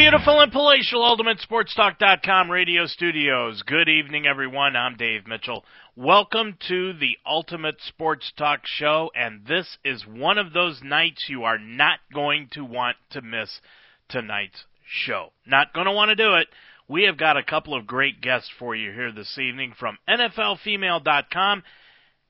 [0.00, 3.62] beautiful and palatial UltimateSportsTalk.com radio studios.
[3.66, 4.74] Good evening, everyone.
[4.74, 5.62] I'm Dave Mitchell.
[5.94, 11.44] Welcome to the Ultimate Sports Talk Show, and this is one of those nights you
[11.44, 13.60] are not going to want to miss
[14.08, 15.32] tonight's show.
[15.46, 16.48] Not going to want to do it.
[16.88, 21.62] We have got a couple of great guests for you here this evening from NFLFemale.com.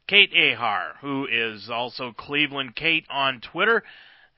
[0.09, 3.85] Kate Ahar, who is also Cleveland Kate on Twitter.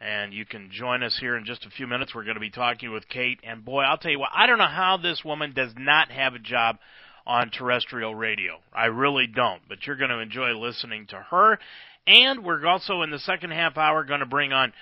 [0.03, 2.13] And you can join us here in just a few minutes.
[2.13, 3.39] We're going to be talking with Kate.
[3.45, 6.35] And boy, I'll tell you what, I don't know how this woman does not have
[6.35, 6.79] a job
[7.25, 8.59] on terrestrial radio.
[8.73, 9.63] I really don't.
[9.69, 11.59] But you're going to enjoy listening to her.
[12.07, 14.73] And we're also in the second half hour going to bring on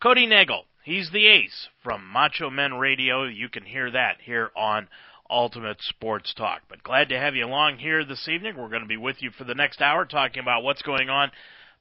[0.00, 0.64] Cody Nagel.
[0.84, 3.24] He's the ace from Macho Men Radio.
[3.24, 4.86] You can hear that here on
[5.28, 6.62] Ultimate Sports Talk.
[6.68, 8.54] But glad to have you along here this evening.
[8.56, 11.32] We're going to be with you for the next hour talking about what's going on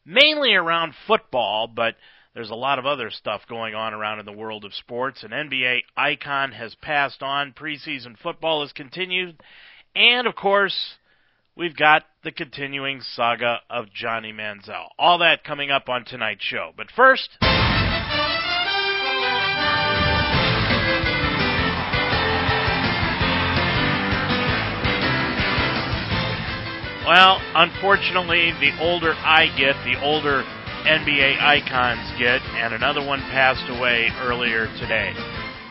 [0.08, 1.96] mainly around football, but
[2.34, 5.24] there's a lot of other stuff going on around in the world of sports.
[5.24, 7.54] An NBA icon has passed on.
[7.54, 9.42] Preseason football has continued.
[9.96, 10.96] And, of course,
[11.56, 14.90] we've got the continuing saga of Johnny Manziel.
[15.00, 16.72] All that coming up on tonight's show.
[16.78, 17.30] But first.
[27.08, 30.44] Well, unfortunately, the older I get, the older
[30.88, 35.12] NBA icons get, and another one passed away earlier today.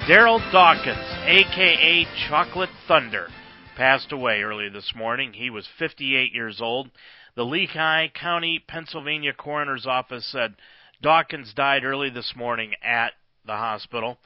[0.07, 3.29] Darryl Dawkins, aka Chocolate Thunder,
[3.79, 5.33] passed away early this morning.
[5.33, 6.91] He was 58 years old.
[7.35, 10.57] The Lehigh County, Pennsylvania coroner's office said
[11.01, 13.13] Dawkins died early this morning at
[13.47, 14.19] the hospital.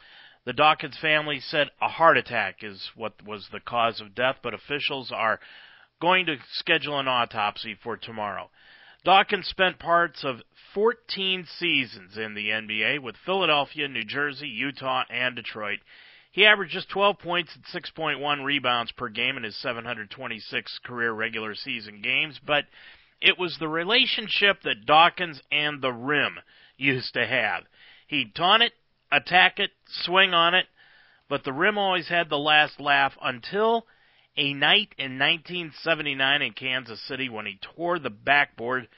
[0.45, 4.55] The Dawkins family said a heart attack is what was the cause of death, but
[4.55, 5.39] officials are
[6.01, 8.51] going to schedule an autopsy for tomorrow.
[9.05, 10.43] Dawkins spent parts of
[10.75, 15.79] 14 seasons in the NBA with Philadelphia, New Jersey, Utah, and Detroit.
[16.31, 21.55] He averaged just 12 points and 6.1 rebounds per game in his 726 career regular
[21.55, 22.67] season games, but
[23.21, 26.39] it was the relationship that Dawkins and the rim
[26.77, 27.65] used to have.
[28.07, 28.73] He'd taunt it,
[29.11, 30.67] attack it, swing on it,
[31.29, 33.87] but the rim always had the last laugh until
[34.37, 38.89] a night in 1979 in Kansas City when he tore the backboard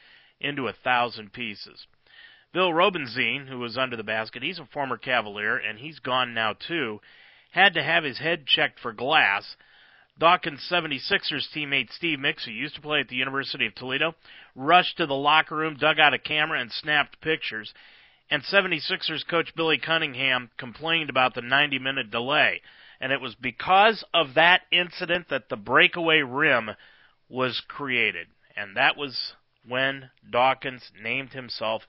[0.40, 1.86] into a thousand pieces.
[2.52, 6.52] Bill Robinzine, who was under the basket, he's a former Cavalier, and he's gone now
[6.52, 7.00] too,
[7.50, 9.56] had to have his head checked for glass.
[10.18, 14.14] Dawkins 76ers teammate Steve Mix, who used to play at the University of Toledo,
[14.54, 17.72] rushed to the locker room, dug out a camera, and snapped pictures.
[18.30, 22.60] And 76ers coach Billy Cunningham complained about the 90 minute delay.
[23.02, 26.70] And it was because of that incident that the breakaway rim
[27.28, 28.28] was created.
[28.56, 29.32] And that was
[29.66, 31.82] when Dawkins named himself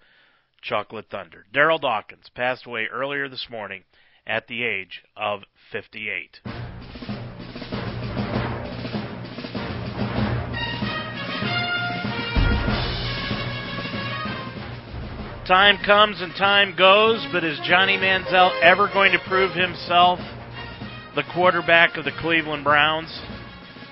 [0.63, 1.45] Chocolate Thunder.
[1.53, 3.83] Darryl Dawkins passed away earlier this morning
[4.25, 5.41] at the age of
[5.71, 6.39] 58.
[15.45, 20.17] Time comes and time goes, but is Johnny Manziel ever going to prove himself
[21.15, 23.09] the quarterback of the Cleveland Browns?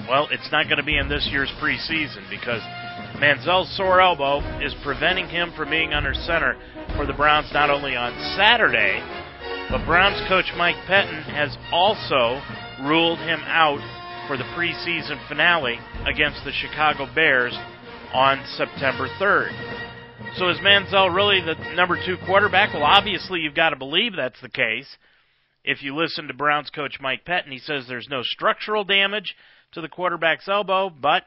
[0.10, 2.62] Well, it's not going to be in this year's preseason because
[3.22, 6.56] Manziel's sore elbow is preventing him from being under center
[6.96, 9.00] for the Browns not only on Saturday,
[9.70, 12.42] but Browns coach Mike Pettine has also
[12.88, 13.80] ruled him out
[14.28, 17.54] for the preseason finale against the Chicago Bears
[18.14, 19.52] on September 3rd.
[20.38, 22.74] So is Manziel really the number two quarterback?
[22.74, 24.88] Well, obviously you've got to believe that's the case.
[25.64, 29.36] If you listen to Browns coach Mike Pettine, he says there's no structural damage
[29.74, 31.24] to the quarterback's elbow, but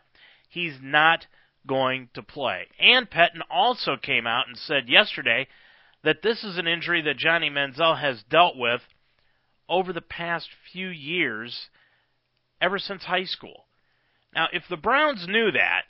[0.49, 1.27] he's not
[1.67, 2.67] going to play.
[2.79, 5.47] And Pettine also came out and said yesterday
[6.03, 8.83] that this is an injury that Johnny Manziel has dealt with
[9.69, 11.69] over the past few years,
[12.61, 13.65] ever since high school.
[14.35, 15.83] Now, if the Browns knew that,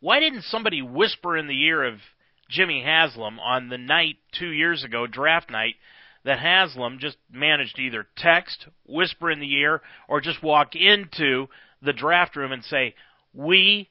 [0.00, 2.00] why didn't somebody whisper in the ear of
[2.48, 5.74] Jimmy Haslam on the night two years ago, draft night,
[6.24, 11.48] that Haslam just managed to either text, whisper in the ear, or just walk into
[11.80, 12.94] the draft room and say,
[13.34, 13.88] We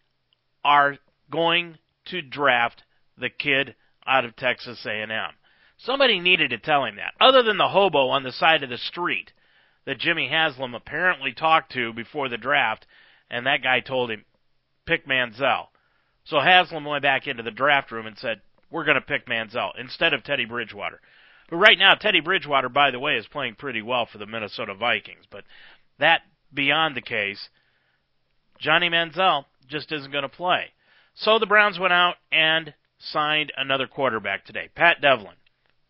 [0.63, 0.97] are
[1.29, 2.83] going to draft
[3.17, 3.75] the kid
[4.07, 5.11] out of Texas A&M.
[5.77, 8.77] Somebody needed to tell him that, other than the hobo on the side of the
[8.77, 9.33] street
[9.85, 12.85] that Jimmy Haslam apparently talked to before the draft,
[13.29, 14.25] and that guy told him,
[14.85, 15.67] pick Manziel.
[16.23, 19.71] So Haslam went back into the draft room and said, we're going to pick Manziel
[19.77, 21.01] instead of Teddy Bridgewater.
[21.51, 24.73] But right now, Teddy Bridgewater, by the way, is playing pretty well for the Minnesota
[24.73, 25.25] Vikings.
[25.29, 25.43] But
[25.99, 26.21] that
[26.51, 27.49] beyond the case,
[28.57, 30.67] Johnny Manziel just isn't going to play.
[31.13, 34.69] So the Browns went out and signed another quarterback today.
[34.73, 35.35] Pat Devlin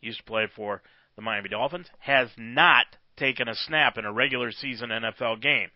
[0.01, 0.81] used to play for
[1.15, 2.85] the Miami Dolphins, has not
[3.15, 5.69] taken a snap in a regular season NFL game.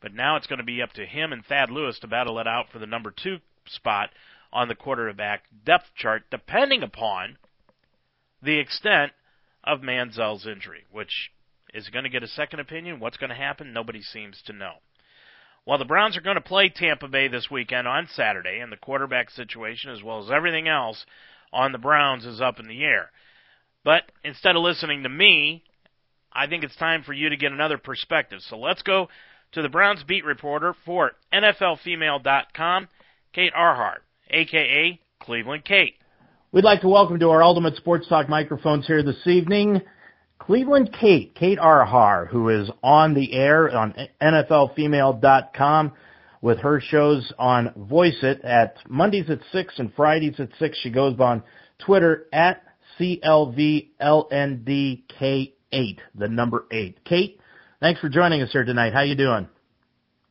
[0.00, 2.46] But now it's going to be up to him and Thad Lewis to battle it
[2.46, 4.10] out for the number two spot
[4.50, 7.36] on the quarterback depth chart, depending upon
[8.42, 9.12] the extent
[9.66, 11.30] of Manziel's injury, which
[11.74, 13.00] is going to get a second opinion.
[13.00, 13.72] What's going to happen?
[13.72, 14.74] Nobody seems to know.
[15.66, 18.76] Well, the Browns are going to play Tampa Bay this weekend on Saturday, and the
[18.76, 21.04] quarterback situation, as well as everything else
[21.52, 23.10] on the Browns, is up in the air.
[23.84, 25.64] But instead of listening to me,
[26.32, 28.40] I think it's time for you to get another perspective.
[28.42, 29.08] So let's go
[29.52, 32.88] to the Browns beat reporter for NFLFemale.com,
[33.32, 35.94] Kate Arhart, aka Cleveland Kate.
[36.56, 39.82] We'd like to welcome to our Ultimate Sports Talk microphones here this evening
[40.38, 45.92] Cleveland Kate, Kate Arhar, who is on the air on NFLFemale.com
[46.40, 50.78] with her shows on Voice It at Mondays at 6 and Fridays at 6.
[50.78, 51.42] She goes on
[51.78, 52.62] Twitter at
[52.98, 57.04] CLVLNDK8, the number 8.
[57.04, 57.38] Kate,
[57.80, 58.94] thanks for joining us here tonight.
[58.94, 59.46] How you doing?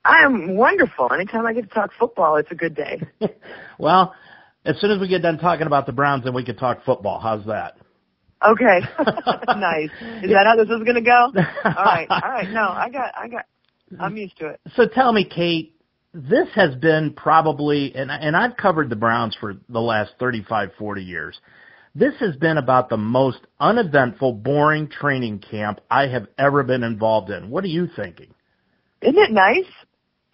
[0.03, 1.13] I'm wonderful.
[1.13, 3.03] Anytime I get to talk football, it's a good day.
[3.77, 4.15] well,
[4.65, 7.19] as soon as we get done talking about the Browns, then we can talk football.
[7.19, 7.77] How's that?
[8.45, 8.79] Okay.
[9.47, 9.89] nice.
[10.23, 11.31] Is that how this is going to go?
[11.65, 12.07] All right.
[12.09, 12.49] All right.
[12.49, 13.45] No, I got, I got,
[13.99, 14.59] I'm used to it.
[14.75, 15.75] So tell me, Kate,
[16.13, 21.03] this has been probably, and, and I've covered the Browns for the last 35, 40
[21.03, 21.39] years.
[21.93, 27.29] This has been about the most uneventful, boring training camp I have ever been involved
[27.29, 27.49] in.
[27.49, 28.33] What are you thinking?
[29.01, 29.71] Isn't it nice?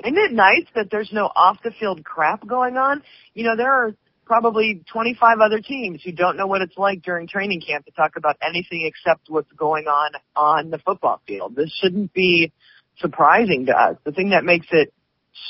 [0.03, 3.03] Isn't it nice that there's no off the field crap going on?
[3.35, 3.93] You know, there are
[4.31, 8.11] probably 25 other teams who don't know what it's like during training camp to talk
[8.15, 11.53] about anything except what's going on on the football field.
[11.53, 12.53] This shouldn't be
[12.99, 13.97] surprising to us.
[14.05, 14.93] The thing that makes it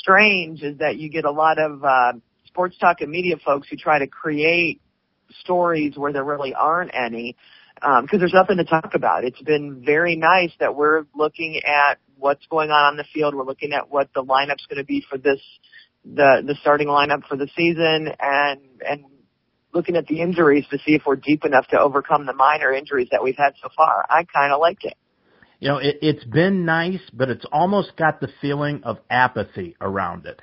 [0.00, 2.14] strange is that you get a lot of uh,
[2.46, 4.80] sports talk and media folks who try to create
[5.42, 7.36] stories where there really aren't any
[7.76, 9.22] because um, there's nothing to talk about.
[9.22, 13.36] It's been very nice that we're looking at what's going on on the field.
[13.36, 15.40] We're looking at what the lineup's going to be for this
[16.04, 19.04] the the starting lineup for the season and and
[19.72, 23.08] looking at the injuries to see if we're deep enough to overcome the minor injuries
[23.10, 24.04] that we've had so far.
[24.10, 24.94] I kind of like it.
[25.60, 30.26] You know, it, it's been nice, but it's almost got the feeling of apathy around
[30.26, 30.42] it.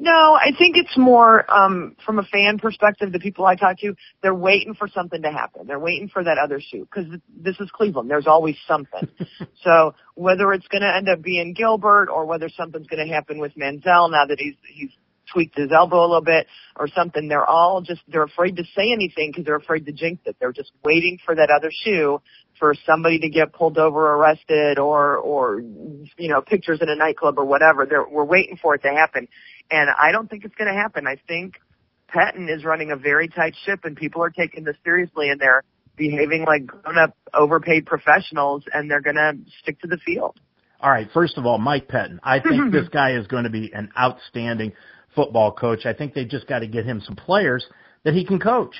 [0.00, 3.12] No, I think it's more um, from a fan perspective.
[3.12, 5.66] The people I talk to, they're waiting for something to happen.
[5.66, 8.10] They're waiting for that other shoe because this is Cleveland.
[8.10, 9.08] There's always something.
[9.62, 13.38] so whether it's going to end up being Gilbert or whether something's going to happen
[13.38, 14.90] with Manziel now that he's he's
[15.34, 16.46] tweaked his elbow a little bit
[16.76, 20.22] or something, they're all just they're afraid to say anything because they're afraid to jinx
[20.24, 20.36] it.
[20.40, 22.22] They're just waiting for that other shoe
[22.58, 27.38] for somebody to get pulled over, arrested, or or you know pictures in a nightclub
[27.38, 27.84] or whatever.
[27.84, 29.28] They're, we're waiting for it to happen
[29.70, 31.06] and I don't think it's going to happen.
[31.06, 31.54] I think
[32.08, 35.62] Pettine is running a very tight ship, and people are taking this seriously, and they're
[35.96, 40.38] behaving like grown-up, overpaid professionals, and they're going to stick to the field.
[40.80, 41.08] All right.
[41.14, 42.18] First of all, Mike Pettine.
[42.22, 44.72] I think this guy is going to be an outstanding
[45.14, 45.86] football coach.
[45.86, 47.66] I think they just got to get him some players
[48.04, 48.74] that he can coach.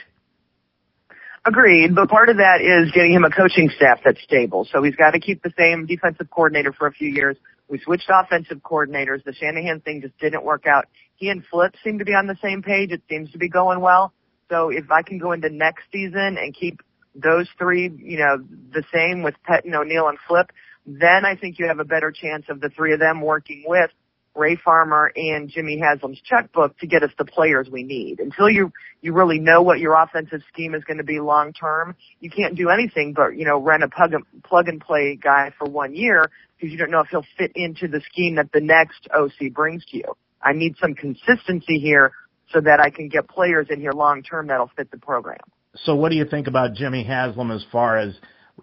[1.47, 4.67] Agreed, but part of that is getting him a coaching staff that's stable.
[4.73, 7.37] So he's got to keep the same defensive coordinator for a few years.
[7.69, 9.25] We switched offensive coordinators.
[9.25, 10.87] The Shanahan thing just didn't work out.
[11.17, 12.93] He and Flip seem to be on the same page.
[12.93, 14.15] It seems to be going well.
[14.51, 16.81] So if I can go into next season and keep
[17.15, 18.39] those three, you know,
[18.73, 20.51] the same with Pettine, O'Neil, and Flip,
[20.87, 23.91] then I think you have a better chance of the three of them working with
[24.35, 28.21] Ray Farmer and Jimmy Haslam's checkbook to get us the players we need.
[28.21, 31.95] Until you you really know what your offensive scheme is going to be long term,
[32.21, 35.53] you can't do anything but you know rent a plug and, plug and play guy
[35.59, 38.61] for one year because you don't know if he'll fit into the scheme that the
[38.61, 40.17] next OC brings to you.
[40.43, 42.13] I need some consistency here
[42.53, 45.39] so that I can get players in here long term that'll fit the program.
[45.77, 48.15] So what do you think about Jimmy Haslam as far as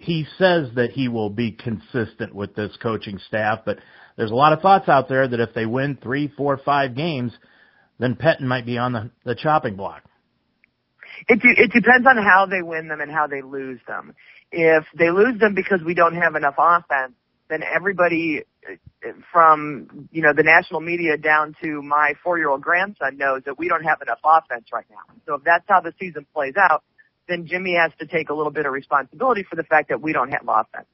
[0.01, 3.77] he says that he will be consistent with this coaching staff, but
[4.17, 7.31] there's a lot of thoughts out there that if they win three, four, five games,
[7.99, 10.03] then Pettine might be on the, the chopping block.
[11.27, 14.15] It, it depends on how they win them and how they lose them.
[14.51, 17.13] If they lose them because we don't have enough offense,
[17.49, 18.43] then everybody
[19.31, 23.83] from, you know, the national media down to my four-year-old grandson knows that we don't
[23.83, 25.15] have enough offense right now.
[25.25, 26.83] So if that's how the season plays out,
[27.31, 30.13] then Jimmy has to take a little bit of responsibility for the fact that we
[30.13, 30.87] don't have offense.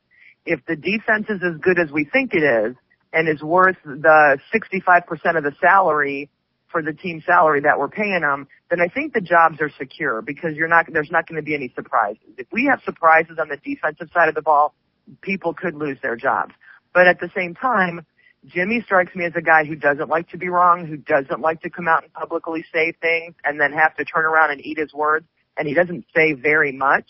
[0.45, 2.75] If the defense is as good as we think it is,
[3.13, 6.29] and is worth the 65% of the salary
[6.71, 10.21] for the team salary that we're paying them, then I think the jobs are secure
[10.21, 12.21] because you're not, there's not going to be any surprises.
[12.37, 14.73] If we have surprises on the defensive side of the ball,
[15.21, 16.53] people could lose their jobs.
[16.93, 18.05] But at the same time,
[18.45, 21.61] Jimmy strikes me as a guy who doesn't like to be wrong, who doesn't like
[21.61, 24.77] to come out and publicly say things and then have to turn around and eat
[24.77, 25.25] his words.
[25.57, 27.05] And he doesn't say very much.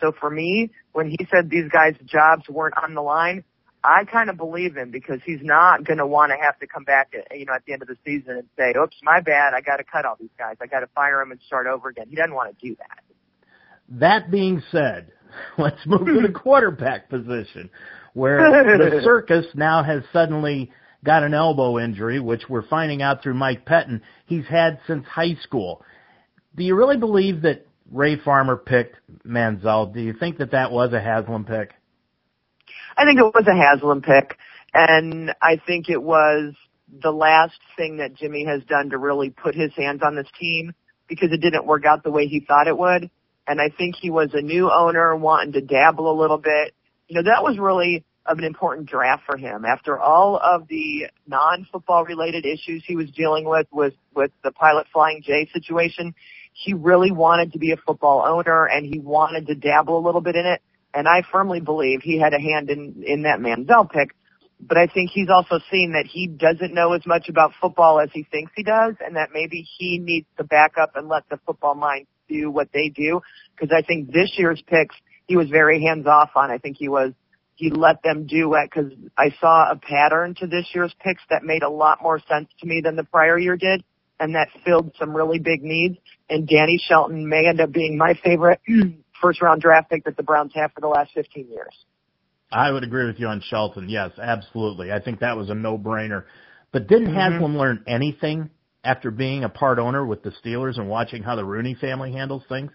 [0.00, 3.44] So for me, when he said these guys' jobs weren't on the line,
[3.84, 6.84] I kind of believe him because he's not going to want to have to come
[6.84, 9.52] back, at, you know, at the end of the season and say, "Oops, my bad.
[9.54, 10.56] I got to cut all these guys.
[10.60, 13.04] I got to fire them and start over again." He doesn't want to do that.
[14.00, 15.12] That being said,
[15.58, 17.68] let's move to the quarterback position,
[18.14, 20.72] where the circus now has suddenly
[21.04, 25.34] got an elbow injury, which we're finding out through Mike Pettine he's had since high
[25.42, 25.84] school.
[26.56, 29.92] Do you really believe that Ray Farmer picked Manziel?
[29.92, 31.70] Do you think that that was a Haslam pick?
[32.96, 34.38] I think it was a Haslam pick,
[34.72, 36.54] and I think it was
[37.02, 40.72] the last thing that Jimmy has done to really put his hands on this team
[41.08, 43.10] because it didn't work out the way he thought it would.
[43.46, 46.72] And I think he was a new owner wanting to dabble a little bit.
[47.08, 51.08] You know, that was really of an important draft for him after all of the
[51.26, 56.14] non-football related issues he was dealing with with with the pilot flying J situation.
[56.54, 60.20] He really wanted to be a football owner and he wanted to dabble a little
[60.20, 60.62] bit in it.
[60.94, 64.14] And I firmly believe he had a hand in in that Manziel pick.
[64.60, 68.08] But I think he's also seen that he doesn't know as much about football as
[68.14, 71.38] he thinks he does, and that maybe he needs to back up and let the
[71.44, 73.20] football mind do what they do.
[73.54, 74.94] Because I think this year's picks
[75.26, 76.50] he was very hands off on.
[76.50, 77.12] I think he was
[77.56, 81.44] he let them do it because I saw a pattern to this year's picks that
[81.44, 83.84] made a lot more sense to me than the prior year did,
[84.24, 85.96] and that filled some really big needs.
[86.28, 88.60] And Danny Shelton may end up being my favorite
[89.20, 91.84] first round draft pick that the Browns have for the last 15 years.
[92.50, 93.88] I would agree with you on Shelton.
[93.88, 94.90] Yes, absolutely.
[94.92, 96.24] I think that was a no brainer.
[96.72, 97.34] But didn't mm-hmm.
[97.34, 98.50] Haslam learn anything
[98.82, 102.42] after being a part owner with the Steelers and watching how the Rooney family handles
[102.48, 102.70] things?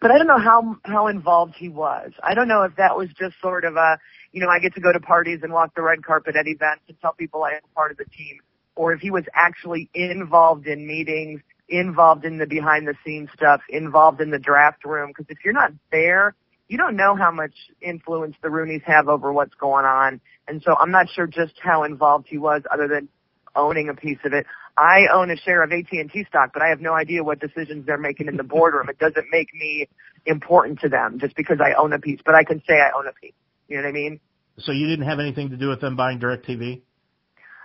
[0.00, 2.12] but I don't know how how involved he was.
[2.22, 3.98] I don't know if that was just sort of a,
[4.32, 6.82] you know, I get to go to parties and walk the red carpet at events
[6.88, 8.40] and tell people I am part of the team,
[8.76, 13.60] or if he was actually involved in meetings, involved in the behind the scenes stuff,
[13.68, 15.08] involved in the draft room.
[15.08, 16.34] Because if you're not there,
[16.68, 20.20] you don't know how much influence the Rooneys have over what's going on.
[20.46, 23.08] And so I'm not sure just how involved he was, other than
[23.54, 24.46] owning a piece of it.
[24.76, 27.96] I own a share of AT&T stock, but I have no idea what decisions they're
[27.96, 28.90] making in the boardroom.
[28.90, 29.88] it doesn't make me
[30.26, 33.06] important to them just because I own a piece, but I can say I own
[33.06, 33.32] a piece.
[33.68, 34.20] You know what I mean?
[34.58, 36.82] So you didn't have anything to do with them buying DirecTV?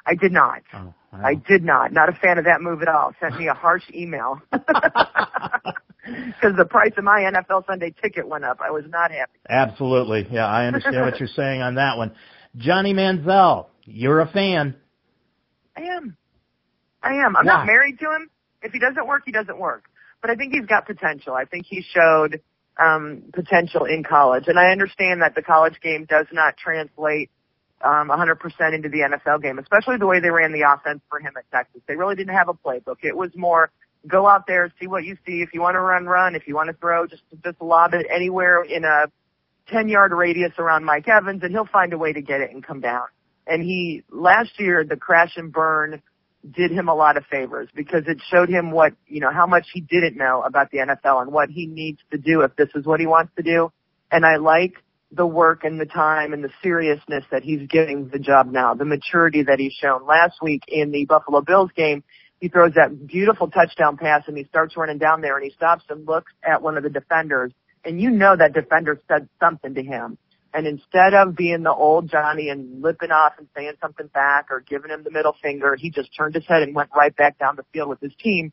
[0.05, 0.61] I did not.
[0.73, 1.21] Oh, wow.
[1.23, 1.91] I did not.
[1.91, 3.13] Not a fan of that move at all.
[3.19, 4.41] Sent me a harsh email.
[6.03, 8.59] Because the price of my NFL Sunday ticket went up.
[8.59, 9.33] I was not happy.
[9.47, 10.27] Absolutely.
[10.31, 12.13] Yeah, I understand what you're saying on that one.
[12.57, 14.75] Johnny Manziel, you're a fan.
[15.77, 16.17] I am.
[17.03, 17.35] I am.
[17.35, 17.53] I'm Why?
[17.53, 18.29] not married to him.
[18.61, 19.83] If he doesn't work, he doesn't work.
[20.21, 21.33] But I think he's got potential.
[21.33, 22.41] I think he showed
[22.83, 27.29] um, potential in college, and I understand that the college game does not translate
[27.83, 31.33] um, 100% into the NFL game, especially the way they ran the offense for him
[31.37, 31.81] at Texas.
[31.87, 32.97] They really didn't have a playbook.
[33.03, 33.71] It was more
[34.07, 35.41] go out there, see what you see.
[35.41, 36.35] If you want to run, run.
[36.35, 39.05] If you want to throw, just just lob it anywhere in a
[39.67, 42.65] 10 yard radius around Mike Evans, and he'll find a way to get it and
[42.65, 43.05] come down.
[43.47, 46.01] And he last year the crash and burn
[46.49, 49.67] did him a lot of favors because it showed him what, you know, how much
[49.73, 52.85] he didn't know about the NFL and what he needs to do if this is
[52.85, 53.71] what he wants to do.
[54.11, 54.73] And I like
[55.11, 58.85] the work and the time and the seriousness that he's giving the job now, the
[58.85, 60.05] maturity that he's shown.
[60.05, 62.03] Last week in the Buffalo Bills game,
[62.39, 65.83] he throws that beautiful touchdown pass and he starts running down there and he stops
[65.89, 67.51] and looks at one of the defenders
[67.83, 70.17] and you know that defender said something to him.
[70.53, 74.59] And instead of being the old Johnny and lipping off and saying something back or
[74.59, 77.55] giving him the middle finger, he just turned his head and went right back down
[77.55, 78.51] the field with his team.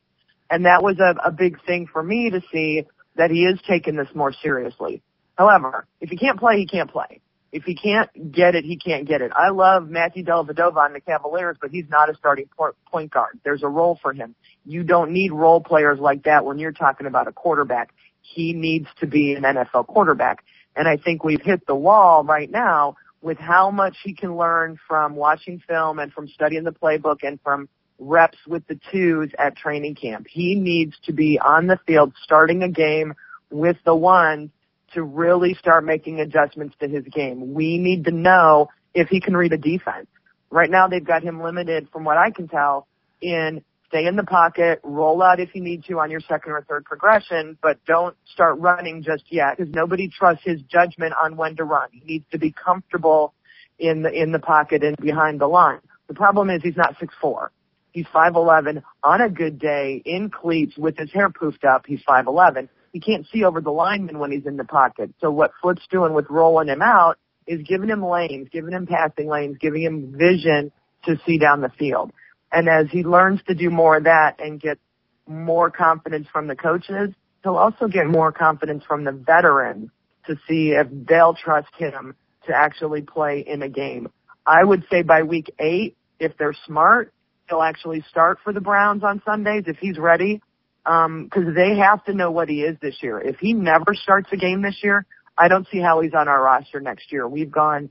[0.49, 2.85] And that was a, a big thing for me to see
[3.17, 5.03] that he is taking this more seriously.
[5.39, 7.21] However, if he can't play, he can't play.
[7.53, 9.31] If he can't get it, he can't get it.
[9.35, 12.47] I love Matthew Dellavedova on the Cavaliers, but he's not a starting
[12.91, 13.39] point guard.
[13.45, 14.35] There's a role for him.
[14.67, 17.91] You don't need role players like that when you're talking about a quarterback.
[18.21, 20.45] He needs to be an NFL quarterback.
[20.77, 24.79] And I think we've hit the wall right now with how much he can learn
[24.87, 27.69] from watching film and from studying the playbook and from
[27.99, 30.27] reps with the twos at training camp.
[30.29, 33.15] He needs to be on the field starting a game
[33.51, 34.51] with the ones
[34.95, 37.55] to really start making adjustments to his game.
[37.55, 40.07] We need to know if he can read a defense.
[40.51, 42.87] Right now they've got him limited from what I can tell
[43.21, 46.63] in stay in the pocket, roll out if you need to on your second or
[46.69, 51.57] third progression, but don't start running just yet because nobody trusts his judgment on when
[51.57, 51.89] to run.
[51.93, 53.35] He needs to be comfortable
[53.79, 55.81] in the, in the pocket and behind the line.
[56.07, 57.51] The problem is he's not six four.
[57.93, 58.83] He's 5'11.
[59.03, 63.27] On a good day, in cleats, with his hair poofed up, he's 5'11 you can't
[63.33, 65.11] see over the lineman when he's in the pocket.
[65.21, 69.29] So what Foot's doing with rolling him out is giving him lanes, giving him passing
[69.29, 70.71] lanes, giving him vision
[71.05, 72.13] to see down the field.
[72.53, 74.79] And as he learns to do more of that and get
[75.27, 77.11] more confidence from the coaches,
[77.43, 79.91] he'll also get more confidence from the veterans
[80.27, 82.15] to see if they'll trust him
[82.47, 84.09] to actually play in a game.
[84.47, 87.13] I would say by week eight, if they're smart,
[87.49, 89.65] he'll actually start for the Browns on Sundays.
[89.67, 90.41] If he's ready,
[90.89, 93.21] um, cause they have to know what he is this year.
[93.21, 95.05] If he never starts a game this year,
[95.37, 97.29] I don't see how he's on our roster next year.
[97.29, 97.91] We've gone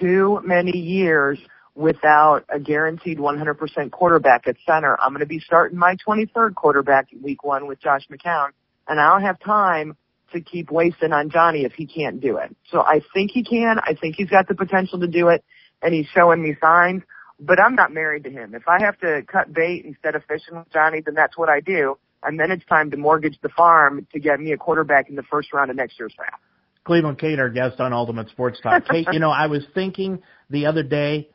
[0.00, 1.38] too many years
[1.74, 4.98] without a guaranteed 100% quarterback at center.
[5.00, 8.48] I'm going to be starting my 23rd quarterback week one with Josh McCown,
[8.88, 9.96] and I don't have time
[10.32, 12.56] to keep wasting on Johnny if he can't do it.
[12.70, 13.78] So I think he can.
[13.78, 15.44] I think he's got the potential to do it,
[15.82, 17.02] and he's showing me signs.
[17.38, 18.54] But I'm not married to him.
[18.54, 21.60] If I have to cut bait instead of fishing with Johnny, then that's what I
[21.60, 21.96] do.
[22.22, 25.22] And then it's time to mortgage the farm to get me a quarterback in the
[25.24, 26.42] first round of next year's draft.
[26.84, 28.84] Cleveland Kate, our guest on Ultimate Sports Talk.
[28.86, 31.28] Kate, you know, I was thinking the other day,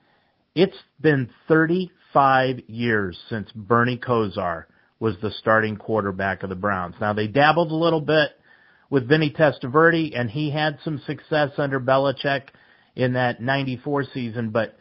[0.55, 4.65] it's been 35 years since Bernie Kosar
[4.99, 6.95] was the starting quarterback of the Browns.
[6.99, 8.31] Now they dabbled a little bit
[8.89, 12.43] with Vinny Testaverde, and he had some success under Belichick
[12.95, 14.77] in that 94 season, but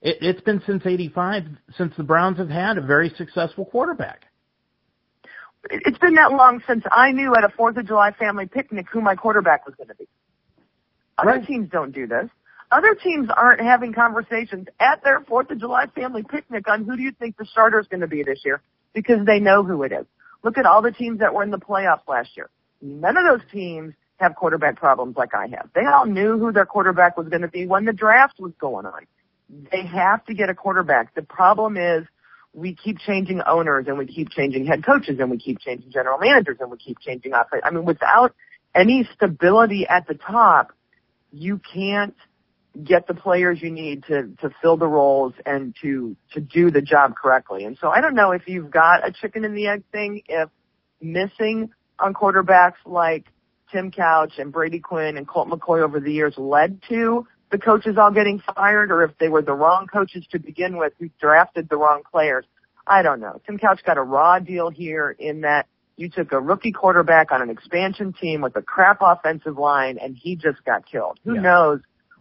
[0.00, 1.44] it, it's been since 85
[1.76, 4.24] since the Browns have had a very successful quarterback.
[5.70, 9.00] It's been that long since I knew at a 4th of July family picnic who
[9.00, 10.06] my quarterback was going to be.
[11.18, 11.46] Other Right.
[11.46, 12.30] teams don't do this.
[12.70, 17.02] Other teams aren't having conversations at their 4th of July family picnic on who do
[17.02, 18.60] you think the starter is going to be this year
[18.94, 20.06] because they know who it is.
[20.44, 22.50] Look at all the teams that were in the playoffs last year.
[22.80, 25.70] None of those teams have quarterback problems like I have.
[25.74, 28.86] They all knew who their quarterback was going to be when the draft was going
[28.86, 29.06] on.
[29.72, 31.14] They have to get a quarterback.
[31.14, 32.04] The problem is
[32.58, 36.18] we keep changing owners and we keep changing head coaches and we keep changing general
[36.18, 37.62] managers and we keep changing offense.
[37.64, 38.34] I mean, without
[38.74, 40.72] any stability at the top,
[41.30, 42.16] you can't
[42.82, 46.82] get the players you need to to fill the roles and to to do the
[46.82, 47.64] job correctly.
[47.64, 50.48] And so I don't know if you've got a chicken and the egg thing if
[51.00, 53.26] missing on quarterbacks like
[53.72, 57.96] Tim Couch and Brady Quinn and Colt McCoy over the years led to the coaches
[57.98, 61.68] all getting fired or if they were the wrong coaches to begin with who drafted
[61.68, 62.44] the wrong players.
[62.86, 63.40] I don't know.
[63.46, 67.42] Tim Couch got a raw deal here in that you took a rookie quarterback on
[67.42, 71.18] an expansion team with a crap offensive line and he just got killed.
[71.24, 71.40] Who Yeah.
[71.40, 71.80] knows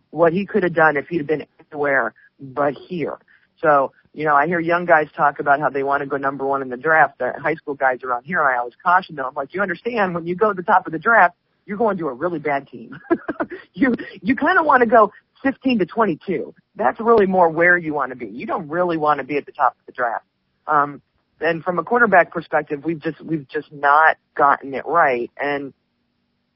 [0.10, 3.18] what he could have done if he'd been anywhere but here.
[3.62, 6.46] So, you know, I hear young guys talk about how they want to go number
[6.46, 7.20] one in the draft.
[7.20, 9.26] The high school guys around here, I always caution them.
[9.26, 11.36] I'm like, you understand when you go to the top of the draft,
[11.68, 12.98] you're going to a really bad team.
[13.74, 15.12] you, you kind of want to go
[15.44, 16.56] 15 to 22.
[16.76, 18.28] That's really more where you want to be.
[18.28, 20.26] You don't really want to be at the top of the draft.
[20.66, 21.02] Um,
[21.40, 25.30] and from a quarterback perspective, we've just, we've just not gotten it right.
[25.38, 25.74] And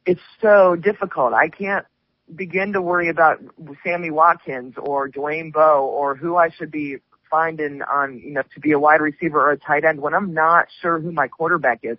[0.06, 1.34] it's so difficult.
[1.34, 1.86] I can't
[2.34, 3.40] begin to worry about
[3.84, 6.98] Sammy Watkins or Dwayne Bowe or who I should be
[7.30, 10.34] finding on, you know, to be a wide receiver or a tight end when I'm
[10.34, 11.98] not sure who my quarterback is.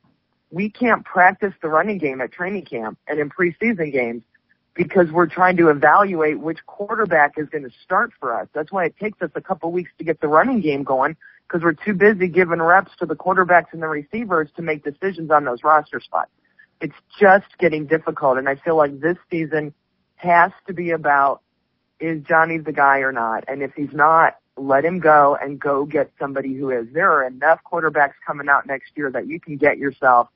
[0.53, 4.23] We can't practice the running game at training camp and in preseason games
[4.75, 8.49] because we're trying to evaluate which quarterback is going to start for us.
[8.55, 11.17] That's why it takes us a couple weeks to get the running game going
[11.49, 15.31] because we're too busy giving reps to the quarterbacks and the receivers to make decisions
[15.31, 16.31] on those roster spots.
[16.83, 19.73] It's just getting difficult and I feel like this season
[20.17, 21.41] has to be about
[21.99, 23.45] is Johnny the guy or not?
[23.49, 26.87] And if he's not, let him go and go get somebody who is.
[26.93, 30.29] There are enough quarterbacks coming out next year that you can get yourself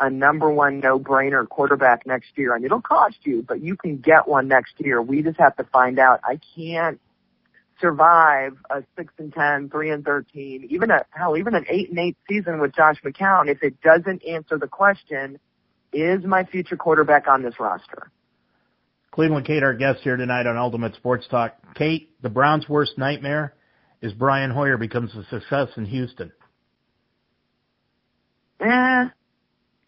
[0.00, 4.26] a number one no-brainer quarterback next year, and it'll cost you, but you can get
[4.26, 5.00] one next year.
[5.00, 6.20] We just have to find out.
[6.24, 7.00] I can't
[7.80, 11.98] survive a six and ten, three and thirteen, even a hell, even an eight and
[11.98, 15.38] eight season with Josh McCown if it doesn't answer the question:
[15.92, 18.10] Is my future quarterback on this roster?
[19.12, 21.54] Cleveland Kate, our guest here tonight on Ultimate Sports Talk.
[21.76, 23.54] Kate, the Browns' worst nightmare
[24.02, 26.32] is Brian Hoyer becomes a success in Houston.
[28.60, 29.04] Eh,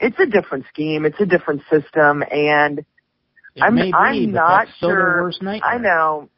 [0.00, 1.04] it's a different scheme.
[1.04, 2.80] It's a different system, and
[3.54, 5.60] It I'm, be, I'm not that's still their sure.
[5.62, 6.28] I know.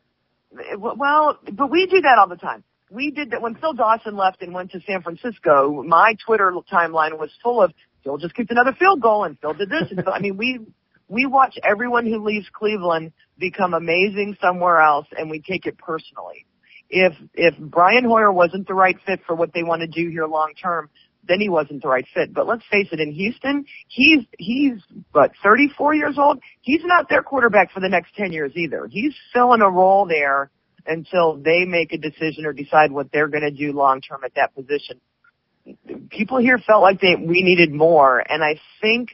[0.78, 2.64] Well, but we do that all the time.
[2.90, 5.82] We did that when Phil Dawson left and went to San Francisco.
[5.82, 9.68] My Twitter timeline was full of Phil just kicked another field goal and Phil did
[9.68, 9.90] this.
[9.90, 10.60] And Phil, I mean, we
[11.08, 16.46] we watch everyone who leaves Cleveland become amazing somewhere else, and we take it personally.
[16.90, 20.26] If if Brian Hoyer wasn't the right fit for what they want to do here
[20.26, 20.88] long term,
[21.28, 22.32] then he wasn't the right fit.
[22.32, 24.80] But let's face it, in Houston, he's he's
[25.12, 26.40] but 34 years old.
[26.62, 28.88] He's not their quarterback for the next 10 years either.
[28.90, 30.50] He's filling a role there
[30.86, 34.34] until they make a decision or decide what they're going to do long term at
[34.34, 35.00] that position.
[36.10, 39.10] People here felt like they we needed more, and I think,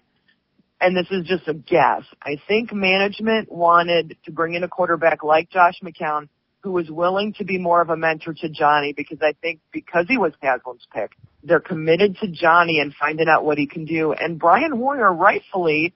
[0.81, 5.25] and this is just a guess, I think management wanted to bring in a quarterback
[5.25, 6.29] like Josh McCown
[6.65, 10.07] who was willing to be more of a mentor to Johnny because I think because
[10.09, 11.11] he was Haslam's pick,
[11.43, 14.15] They're committed to Johnny and finding out what he can do.
[14.19, 15.93] And Brian Hoyer rightfully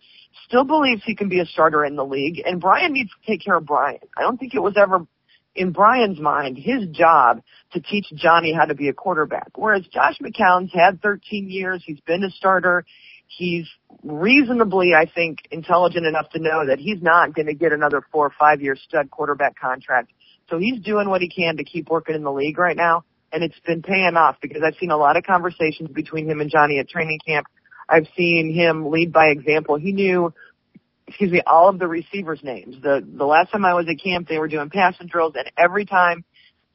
[0.47, 2.43] still believes he can be a starter in the league.
[2.45, 4.01] And Brian needs to take care of Brian.
[4.15, 5.07] I don't think it was ever
[5.55, 7.41] in Brian's mind his job
[7.73, 9.49] to teach Johnny how to be a quarterback.
[9.57, 11.83] Whereas Josh McCown's had 13 years.
[11.87, 12.85] He's been a starter.
[13.27, 13.67] He's
[14.03, 18.27] reasonably, I think, intelligent enough to know that he's not going to get another four
[18.27, 20.13] or five year stud quarterback contract.
[20.51, 23.05] So he's doing what he can to keep working in the league right now.
[23.33, 26.51] And it's been paying off because I've seen a lot of conversations between him and
[26.51, 27.47] Johnny at training camp.
[27.89, 29.77] I've seen him lead by example.
[29.77, 30.33] He knew,
[31.07, 32.77] excuse me, all of the receivers' names.
[32.83, 35.85] The the last time I was at camp, they were doing passing drills, and every
[35.85, 36.25] time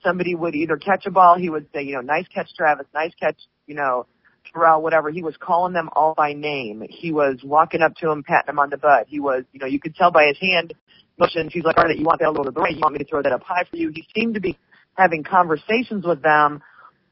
[0.04, 3.14] somebody would either catch a ball, he would say, you know, nice catch, Travis, nice
[3.20, 4.06] catch, you know,
[4.52, 5.10] Terrell, whatever.
[5.10, 6.84] He was calling them all by name.
[6.88, 9.08] He was walking up to him, patting him on the butt.
[9.08, 10.74] He was, you know, you could tell by his hand
[11.18, 11.54] motions.
[11.54, 12.74] He's like, all right, you want that a little bit right?
[12.74, 13.92] You want me to throw that up high for you?
[13.94, 14.58] He seemed to be
[14.96, 16.62] having conversations with them,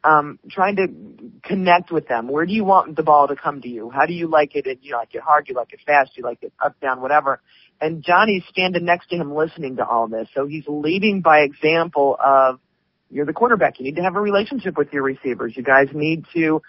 [0.04, 0.88] um, trying to
[1.48, 2.28] connect with them.
[2.28, 3.90] Where do you want the ball to come to you?
[3.90, 4.64] How do you like it?
[4.64, 5.46] Do you like it hard?
[5.46, 6.12] Do you like it fast?
[6.16, 7.42] Do you like it up, down, whatever?
[7.80, 10.28] And Johnny's standing next to him listening to all this.
[10.36, 12.60] So he's leading by example of,
[13.10, 13.78] you're the quarterback.
[13.80, 15.54] You need to have a relationship with your receivers.
[15.58, 16.62] You guys need to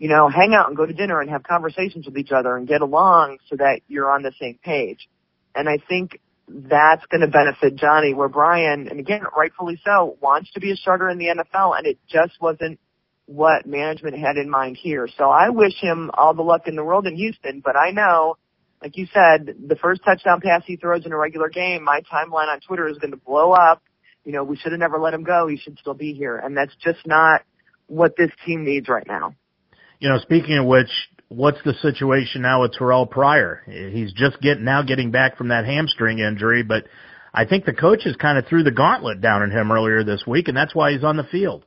[0.00, 2.66] you know, hang out and go to dinner and have conversations with each other and
[2.66, 5.06] get along so that you're on the same page.
[5.54, 6.18] And I think
[6.52, 10.76] that's going to benefit Johnny where Brian, and again, rightfully so, wants to be a
[10.76, 12.80] starter in the NFL and it just wasn't
[13.26, 15.08] what management had in mind here.
[15.16, 18.36] So I wish him all the luck in the world in Houston, but I know,
[18.82, 22.48] like you said, the first touchdown pass he throws in a regular game, my timeline
[22.48, 23.82] on Twitter is going to blow up.
[24.24, 25.46] You know, we should have never let him go.
[25.46, 26.36] He should still be here.
[26.36, 27.42] And that's just not
[27.86, 29.34] what this team needs right now.
[30.00, 30.90] You know, speaking of which,
[31.30, 33.62] what's the situation now with Terrell Pryor?
[33.66, 36.84] He's just getting now getting back from that hamstring injury, but
[37.32, 40.48] I think the coaches kind of threw the gauntlet down on him earlier this week,
[40.48, 41.64] and that's why he's on the field.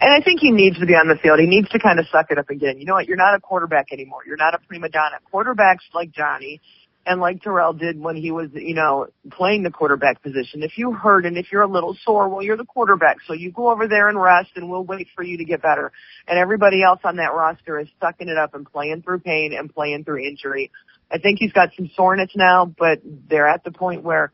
[0.00, 1.38] And I think he needs to be on the field.
[1.38, 2.78] He needs to kind of suck it up again.
[2.78, 3.06] You know what?
[3.06, 4.22] You're not a quarterback anymore.
[4.26, 5.16] You're not a prima donna.
[5.32, 6.60] Quarterbacks like Johnny
[7.06, 10.62] and like Terrell did when he was, you know, playing the quarterback position.
[10.62, 13.52] If you hurt and if you're a little sore, well, you're the quarterback, so you
[13.52, 15.92] go over there and rest, and we'll wait for you to get better.
[16.26, 19.72] And everybody else on that roster is sucking it up and playing through pain and
[19.72, 20.70] playing through injury.
[21.10, 24.32] I think he's got some soreness now, but they're at the point where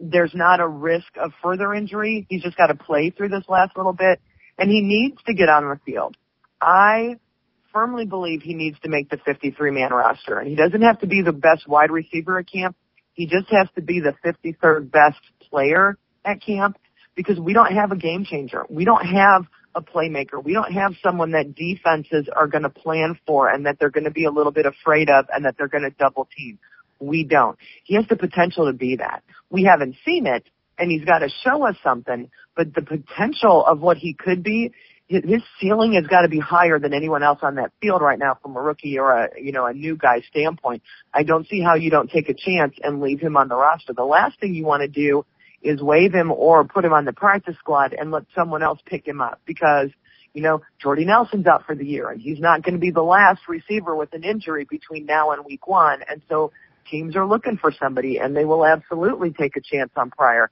[0.00, 2.26] there's not a risk of further injury.
[2.28, 4.20] He's just got to play through this last little bit,
[4.58, 6.16] and he needs to get on the field.
[6.60, 7.16] I
[7.72, 10.38] firmly believe he needs to make the 53 man roster.
[10.38, 12.76] And he doesn't have to be the best wide receiver at camp.
[13.14, 16.78] He just has to be the 53rd best player at camp
[17.14, 18.64] because we don't have a game changer.
[18.70, 20.42] We don't have a playmaker.
[20.42, 24.04] We don't have someone that defenses are going to plan for and that they're going
[24.04, 26.58] to be a little bit afraid of and that they're going to double team.
[27.00, 27.58] We don't.
[27.84, 29.22] He has the potential to be that.
[29.50, 30.44] We haven't seen it
[30.78, 34.72] and he's got to show us something, but the potential of what he could be
[35.12, 38.38] his ceiling has got to be higher than anyone else on that field right now
[38.40, 40.82] from a rookie or a you know a new guy standpoint.
[41.12, 43.92] I don't see how you don't take a chance and leave him on the roster.
[43.92, 45.24] The last thing you want to do
[45.62, 49.06] is waive him or put him on the practice squad and let someone else pick
[49.06, 49.90] him up because
[50.32, 53.02] you know Jordy Nelson's out for the year and he's not going to be the
[53.02, 56.52] last receiver with an injury between now and week 1 and so
[56.90, 60.50] teams are looking for somebody and they will absolutely take a chance on Pryor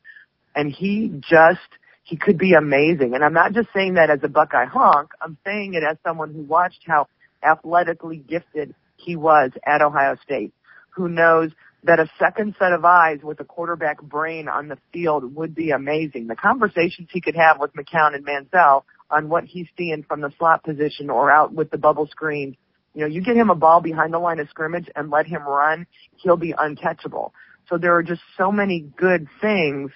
[0.55, 1.59] and he just
[2.03, 3.15] he could be amazing.
[3.15, 5.11] And I'm not just saying that as a Buckeye honk.
[5.21, 7.07] I'm saying it as someone who watched how
[7.43, 10.53] athletically gifted he was at Ohio State,
[10.91, 11.51] who knows
[11.85, 15.71] that a second set of eyes with a quarterback brain on the field would be
[15.71, 16.27] amazing.
[16.27, 20.31] The conversations he could have with McCown and Manziel on what he's seeing from the
[20.39, 22.57] slot position or out with the bubble screen.
[22.95, 25.43] You know, you get him a ball behind the line of scrimmage and let him
[25.43, 25.87] run,
[26.17, 27.33] he'll be untouchable.
[27.69, 29.91] So there are just so many good things.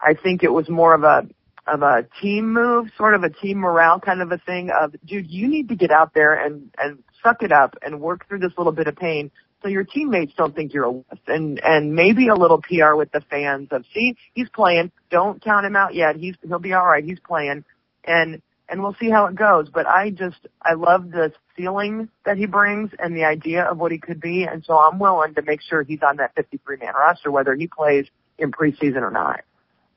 [0.00, 1.26] I think it was more of a
[1.66, 5.30] of a team move, sort of a team morale kind of a thing of, dude,
[5.30, 8.52] you need to get out there and, and suck it up and work through this
[8.58, 9.30] little bit of pain
[9.64, 11.02] so your teammates don't think you're a.
[11.26, 14.92] And, and maybe a little PR with the fans of, see, he's playing.
[15.10, 16.16] Don't count him out yet.
[16.16, 17.02] He's, he'll be alright.
[17.02, 17.64] He's playing.
[18.04, 19.70] And, and we'll see how it goes.
[19.72, 23.90] But I just, I love the feeling that he brings and the idea of what
[23.90, 24.44] he could be.
[24.44, 27.66] And so I'm willing to make sure he's on that 53 man roster, whether he
[27.66, 28.06] plays
[28.38, 29.40] in preseason or not.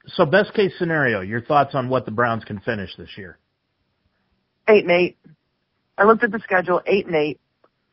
[0.08, 3.38] So best case scenario, your thoughts on what the Browns can finish this year?
[4.68, 5.18] Eight and eight.
[5.98, 7.40] I looked at the schedule, eight and eight.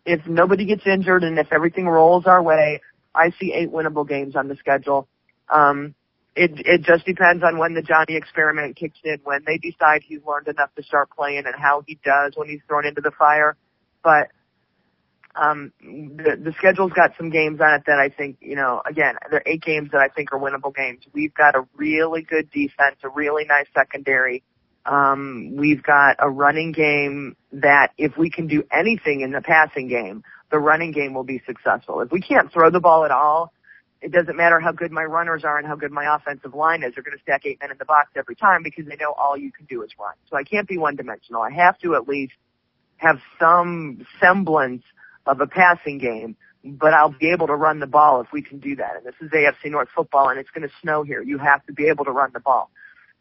[0.07, 2.81] If nobody gets injured and if everything rolls our way,
[3.15, 5.09] I see eight winnable games on the schedule.
[5.49, 5.95] Um,
[6.37, 10.21] it it just depends on when the Johnny experiment kicks in, when they decide he's
[10.27, 13.57] learned enough to start playing, and how he does when he's thrown into the fire.
[14.03, 14.29] But
[15.37, 19.17] um, the, the schedule's got some games on it that I think, you know, again,
[19.31, 21.05] there are eight games that I think are winnable games.
[21.13, 24.45] We've got a really good defense, a really nice secondary.
[24.87, 29.89] Um, we've got a running game that if we can do anything in the passing
[29.89, 32.01] game, the running game will be successful.
[32.01, 33.53] If we can't throw the ball at all,
[34.01, 36.95] it doesn't matter how good my runners are and how good my offensive line is.
[36.95, 39.37] They're going to stack eight men in the box every time because they know all
[39.37, 40.15] you can do is run.
[40.31, 41.41] So I can't be one dimensional.
[41.41, 42.35] I have to at least
[42.99, 44.83] have some semblance
[45.27, 48.59] of a passing game, but I'll be able to run the ball if we can
[48.59, 48.97] do that.
[48.97, 51.23] And this is AFC North football and it's going to snow here.
[51.23, 52.71] You have to be able to run the ball.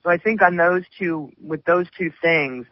[0.04, 2.66] So I think on those two, with those two things,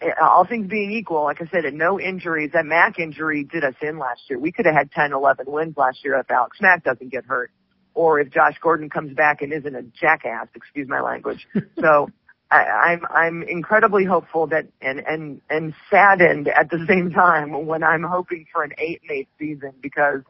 [0.00, 3.64] eh, all things being equal, like I said, and no injuries, that Mack injury did
[3.64, 4.38] us in last year.
[4.38, 7.50] We could have had 10, 11 wins last year if Alex Mack doesn't get hurt.
[7.94, 11.46] Or if Josh Gordon comes back and isn't a jackass, excuse my language.
[11.80, 12.08] so
[12.50, 17.82] I, I'm I'm incredibly hopeful that and and and saddened at the same time when
[17.82, 20.22] I'm hoping for an eight and eight season because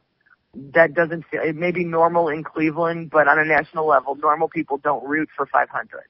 [0.74, 4.48] that doesn't feel it may be normal in Cleveland, but on a national level, normal
[4.48, 6.02] people don't root for 500.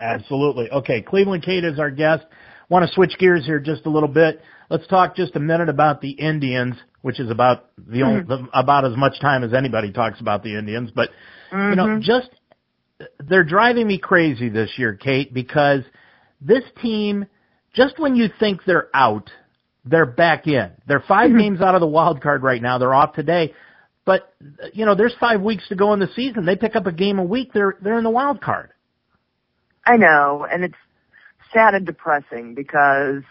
[0.00, 0.70] Absolutely.
[0.70, 2.24] Okay, Cleveland Kate is our guest.
[2.70, 4.40] Want to switch gears here just a little bit.
[4.70, 8.44] Let's talk just a minute about the Indians, which is about the, only, Mm-hmm.
[8.46, 10.90] the about as much time as anybody talks about the Indians.
[10.94, 11.10] But
[11.52, 12.00] you know, Mhm.
[12.02, 12.30] just
[13.18, 15.82] they're driving me crazy this year, Kate, because
[16.40, 17.26] this team,
[17.74, 19.30] just when you think they're out,
[19.84, 20.70] they're back in.
[20.86, 21.38] They're 5 Mhm.
[21.38, 22.78] games out of the wild card right now.
[22.78, 23.54] They're off today.
[24.04, 24.32] But
[24.72, 26.44] you know, there's five weeks to go in the season.
[26.44, 27.52] They pick up a game a week.
[27.52, 28.70] They're they're in the wild card.
[29.86, 30.74] I know, and it's
[31.52, 33.22] sad and depressing because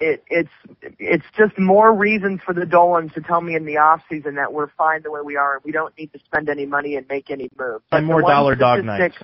[0.00, 0.50] it, it's
[0.98, 4.52] it's just more reasons for the Dolans to tell me in the off season that
[4.52, 7.06] we're fine the way we are and we don't need to spend any money and
[7.08, 7.84] make any moves.
[7.92, 9.16] And more dollar dog nights.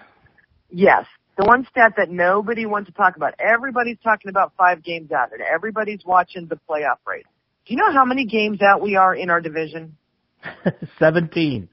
[0.70, 1.06] Yes.
[1.36, 3.34] The one stat that nobody wants to talk about.
[3.38, 7.24] Everybody's talking about five games out and everybody's watching the playoff race.
[7.66, 9.96] Do you know how many games out we are in our division?
[10.98, 11.68] 17.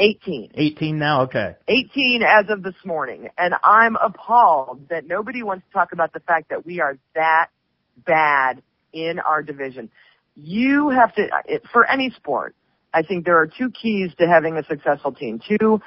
[0.00, 0.50] 18.
[0.54, 1.22] 18 now?
[1.22, 1.56] Okay.
[1.66, 3.28] 18 as of this morning.
[3.36, 7.48] And I'm appalled that nobody wants to talk about the fact that we are that
[8.04, 9.90] bad in our division.
[10.36, 11.28] You have to,
[11.72, 12.54] for any sport,
[12.92, 15.40] I think there are two keys to having a successful team.
[15.58, 15.80] Two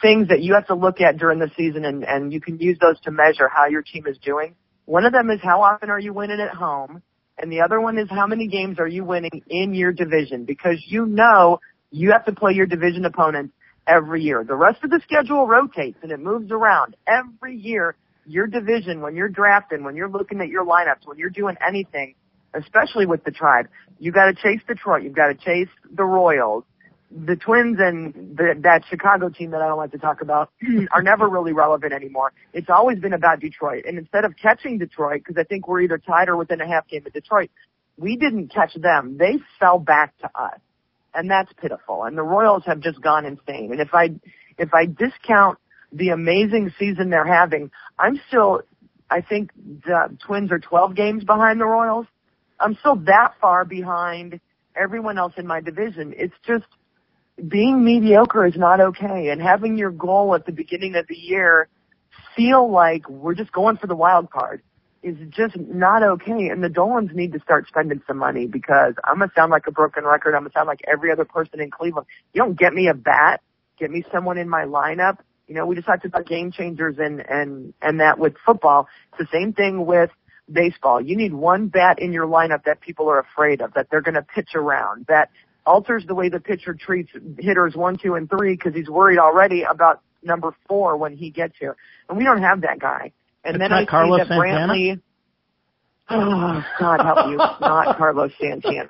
[0.00, 2.78] things that you have to look at during the season and, and you can use
[2.80, 4.54] those to measure how your team is doing.
[4.86, 7.02] One of them is how often are you winning at home?
[7.36, 10.44] And the other one is how many games are you winning in your division?
[10.44, 13.52] Because you know you have to play your division opponents
[13.86, 14.44] every year.
[14.44, 16.96] The rest of the schedule rotates and it moves around.
[17.06, 17.96] Every year,
[18.28, 22.14] your division, when you're drafting, when you're looking at your lineups, when you're doing anything,
[22.54, 26.64] especially with the tribe, you gotta chase Detroit, you've gotta chase the Royals.
[27.10, 30.50] The Twins and the, that Chicago team that I don't like to talk about
[30.92, 32.34] are never really relevant anymore.
[32.52, 33.84] It's always been about Detroit.
[33.86, 36.86] And instead of catching Detroit, because I think we're either tied or within a half
[36.86, 37.50] game of Detroit,
[37.96, 39.16] we didn't catch them.
[39.16, 40.60] They fell back to us
[41.14, 42.04] and that's pitiful.
[42.04, 43.70] And the Royals have just gone insane.
[43.72, 44.10] And if I
[44.56, 45.58] if I discount
[45.92, 48.62] the amazing season they're having, I'm still
[49.10, 52.06] I think the Twins are 12 games behind the Royals.
[52.60, 54.40] I'm still that far behind
[54.76, 56.14] everyone else in my division.
[56.16, 56.66] It's just
[57.46, 61.68] being mediocre is not okay and having your goal at the beginning of the year
[62.36, 64.62] feel like we're just going for the wild card
[65.02, 66.48] is just not okay.
[66.48, 69.70] And the Dolans need to start spending some money because I'm gonna sound like a
[69.70, 70.34] broken record.
[70.34, 72.06] I'm gonna sound like every other person in Cleveland.
[72.32, 73.40] You don't get me a bat,
[73.78, 75.18] get me someone in my lineup.
[75.48, 78.86] You know, we just talked about game changers and and and that with football.
[79.12, 80.10] It's the same thing with
[80.50, 81.00] baseball.
[81.00, 84.22] You need one bat in your lineup that people are afraid of, that they're gonna
[84.22, 85.30] pitch around, that
[85.66, 89.62] alters the way the pitcher treats hitters one, two, and three because he's worried already
[89.62, 91.76] about number four when he gets here.
[92.08, 93.12] And we don't have that guy.
[93.44, 94.72] And It's then I see that Santana?
[94.72, 95.00] Brantley.
[96.10, 97.36] Oh God help you!
[97.36, 98.88] Not Carlos Santana.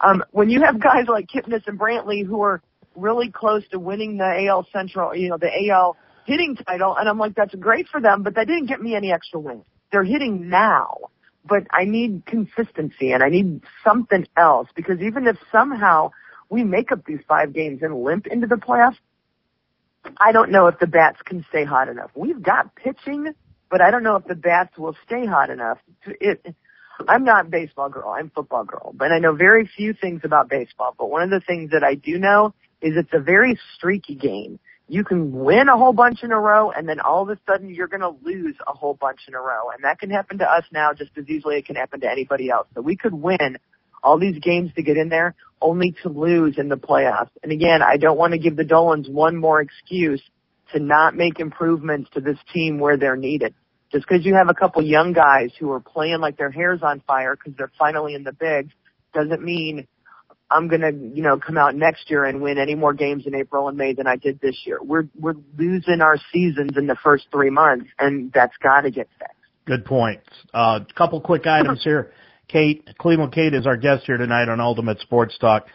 [0.00, 2.62] Um, when you have guys like Kipnis and Brantley who are
[2.94, 7.18] really close to winning the AL Central, you know, the AL hitting title, and I'm
[7.18, 9.64] like, that's great for them, but that didn't get me any extra wins.
[9.90, 11.10] They're hitting now,
[11.44, 16.10] but I need consistency and I need something else because even if somehow
[16.48, 18.98] we make up these five games and limp into the playoffs,
[20.18, 22.10] I don't know if the bats can stay hot enough.
[22.14, 23.34] We've got pitching,
[23.70, 25.78] but I don't know if the bats will stay hot enough.
[26.06, 26.54] It,
[27.08, 28.10] I'm not baseball girl.
[28.10, 30.94] I'm football girl, but I know very few things about baseball.
[30.98, 34.58] But one of the things that I do know is it's a very streaky game.
[34.88, 37.72] You can win a whole bunch in a row, and then all of a sudden
[37.72, 40.44] you're going to lose a whole bunch in a row, and that can happen to
[40.44, 42.66] us now just as easily it can happen to anybody else.
[42.74, 43.58] So we could win
[44.02, 47.30] all these games to get in there, only to lose in the playoffs.
[47.42, 50.22] And again, I don't want to give the Dolans one more excuse
[50.72, 53.54] to not make improvements to this team where they're needed.
[53.92, 57.00] Just because you have a couple young guys who are playing like their hair's on
[57.06, 58.72] fire because they're finally in the bigs
[59.12, 59.88] doesn't mean
[60.50, 63.34] I'm going to, you know, come out next year and win any more games in
[63.34, 64.78] April and May than I did this year.
[64.82, 69.08] We're we're losing our seasons in the first 3 months and that's got to get
[69.18, 69.34] fixed.
[69.66, 70.26] Good points.
[70.52, 72.12] A uh, couple quick items here.
[72.48, 75.66] Kate, Cleveland Kate is our guest here tonight on Ultimate Sports Talk.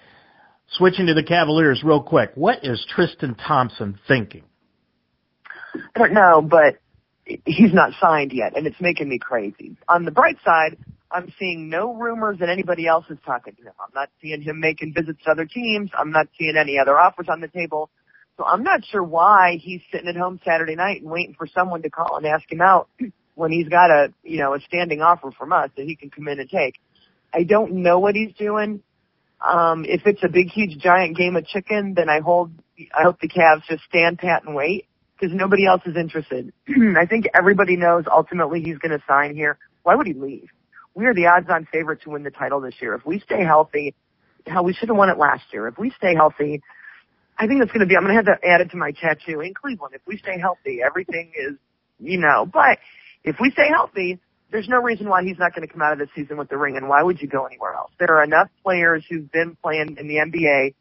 [0.72, 2.32] Switching to the Cavaliers real quick.
[2.36, 4.44] What is Tristan Thompson thinking?
[5.96, 6.80] I don't know, but
[7.46, 9.78] he's not signed yet and it's making me crazy.
[9.88, 10.78] On the bright side,
[11.12, 13.74] I'm seeing no rumors that anybody else is talking to him.
[13.80, 15.92] I'm not seeing him making visits to other teams.
[15.98, 17.90] I'm not seeing any other offers on the table.
[18.38, 21.82] So I'm not sure why he's sitting at home Saturday night and waiting for someone
[21.84, 22.90] to call and ask him out
[23.36, 26.28] when he's got a, you know, a standing offer from us that he can come
[26.28, 26.76] in and take.
[27.34, 28.82] I don't know what he's doing.
[29.46, 32.52] Um, if it's a big, huge, giant game of chicken, then I hold,
[32.98, 34.88] I hope the Cavs just stand pat and wait
[35.20, 36.52] because nobody else is interested.
[36.98, 39.58] I think everybody knows ultimately he's going to sign here.
[39.84, 40.50] Why would he leave?
[40.96, 42.96] We are the odds-on favorite to win the title this year.
[42.96, 43.94] If we stay healthy,
[44.48, 45.68] hell, we should have won it last year.
[45.68, 46.62] If we stay healthy,
[47.38, 47.98] I think it's going to be.
[47.98, 49.94] I'm going to have to add it to my tattoo in Cleveland.
[49.94, 51.58] If we stay healthy, everything is,
[52.00, 52.46] you know.
[52.52, 52.80] But
[53.26, 54.20] if we stay healthy,
[54.52, 56.58] there's no reason why he's not going to come out of this season with the
[56.58, 56.78] ring.
[56.78, 57.92] And why would you go anywhere else?
[58.00, 60.76] There are enough players who've been playing in the NBA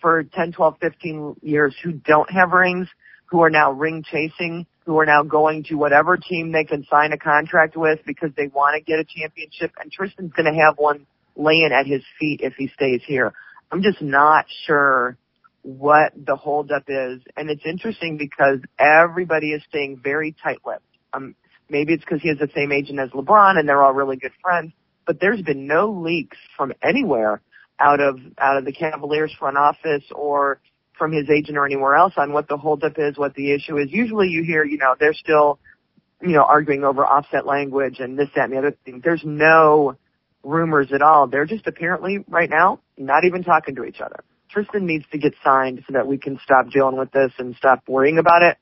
[0.00, 2.86] for 10, 12, 15 years who don't have rings,
[3.26, 7.12] who are now ring chasing who are now going to whatever team they can sign
[7.12, 9.72] a contract with because they want to get a championship.
[9.80, 13.32] And Tristan's going to have one laying at his feet if he stays here.
[13.70, 15.18] I'm just not sure
[15.62, 17.20] what the holdup is.
[17.36, 20.82] And it's interesting because everybody is staying very tight-lipped.
[21.12, 21.34] Um,
[21.68, 24.32] maybe it's because he has the same agent as LeBron and they're all really good
[24.40, 24.72] friends,
[25.04, 27.42] but there's been no leaks from anywhere
[27.80, 30.60] out of, out of the Cavaliers front office or
[30.98, 33.88] from his agent or anywhere else on what the holdup is, what the issue is.
[33.90, 35.58] Usually you hear, you know, they're still,
[36.20, 39.00] you know, arguing over offset language and this, that, and the other thing.
[39.04, 39.96] There's no
[40.42, 41.26] rumors at all.
[41.26, 44.24] They're just apparently right now not even talking to each other.
[44.50, 47.82] Tristan needs to get signed so that we can stop dealing with this and stop
[47.88, 48.56] worrying about it.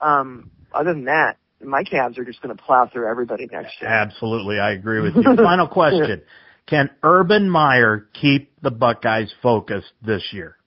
[0.00, 3.90] Um, other than that, my Cavs are just going to plow through everybody next year.
[3.90, 5.22] Absolutely, I agree with you.
[5.36, 6.22] Final question:
[6.66, 10.57] Can Urban Meyer keep the Buckeyes focused this year?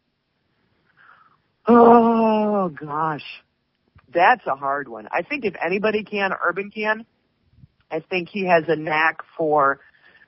[1.67, 3.23] Oh gosh,
[4.13, 5.07] that's a hard one.
[5.11, 7.05] I think if anybody can, Urban can.
[7.91, 9.79] I think he has a knack for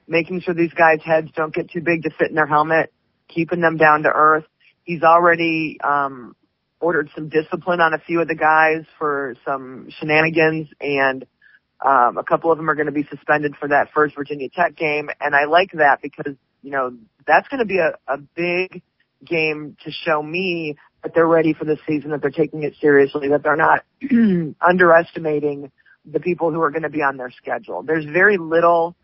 [0.08, 2.92] making sure these guys' heads don't get too big to fit in their helmet,
[3.28, 4.46] keeping them down to earth.
[4.84, 6.36] He's already um,
[6.80, 11.26] ordered some discipline on a few of the guys for some shenanigans, and
[11.84, 14.76] um, a couple of them are going to be suspended for that first Virginia Tech
[14.76, 15.10] game.
[15.20, 18.82] And I like that because you know that's going to be a, a big
[19.26, 23.30] game to show me that they're ready for the season, that they're taking it seriously,
[23.30, 23.84] that they're not
[24.62, 25.72] underestimating
[26.06, 27.84] the people who are going to be on their schedule.
[27.84, 28.96] There's very little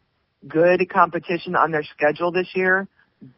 [0.47, 2.88] good competition on their schedule this year,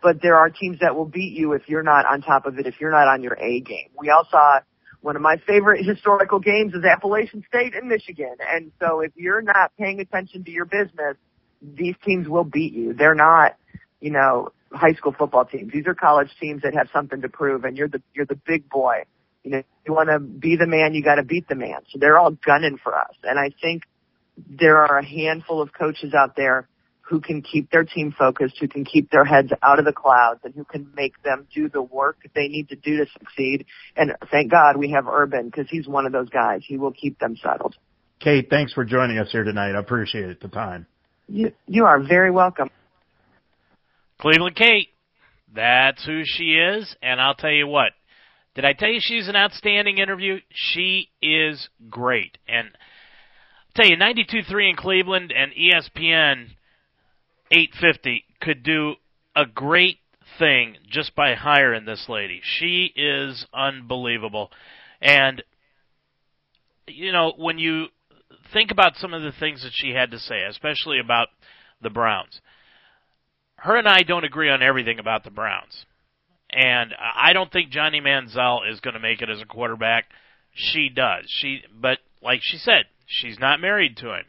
[0.01, 2.67] but there are teams that will beat you if you're not on top of it,
[2.67, 3.89] if you're not on your A game.
[3.99, 4.59] We all saw
[5.01, 8.35] one of my favorite historical games is Appalachian State and Michigan.
[8.47, 11.17] And so if you're not paying attention to your business,
[11.61, 12.93] these teams will beat you.
[12.93, 13.55] They're not,
[13.99, 15.71] you know, high school football teams.
[15.71, 18.69] These are college teams that have something to prove, and you're the you're the big
[18.69, 19.03] boy.
[19.43, 21.79] You know, you want to be the man, you got to beat the man.
[21.89, 23.83] So they're all gunning for us, and I think
[24.37, 26.67] there are a handful of coaches out there
[27.01, 30.39] who can keep their team focused, who can keep their heads out of the clouds,
[30.45, 33.65] and who can make them do the work that they need to do to succeed.
[33.97, 36.61] And thank God we have Urban because he's one of those guys.
[36.65, 37.75] He will keep them settled.
[38.21, 39.75] Kate, thanks for joining us here tonight.
[39.75, 40.85] I appreciate it, the time.
[41.27, 42.69] You, you are very welcome.
[44.21, 44.89] Cleveland Kate.
[45.53, 47.91] That's who she is, and I'll tell you what.
[48.53, 50.39] Did I tell you she's an outstanding interview?
[50.51, 52.37] She is great.
[52.47, 56.49] And I'll tell you, 92.3 in Cleveland and ESPN
[57.49, 58.93] 850 could do
[59.35, 59.97] a great
[60.37, 62.41] thing just by hiring this lady.
[62.43, 64.51] She is unbelievable.
[65.01, 65.43] And,
[66.87, 67.87] you know, when you
[68.53, 71.29] think about some of the things that she had to say, especially about
[71.81, 72.39] the Browns–
[73.61, 75.85] her and I don't agree on everything about the Browns.
[76.51, 80.05] And I don't think Johnny Manziel is going to make it as a quarterback.
[80.53, 81.25] She does.
[81.27, 84.25] She but like she said, she's not married to him.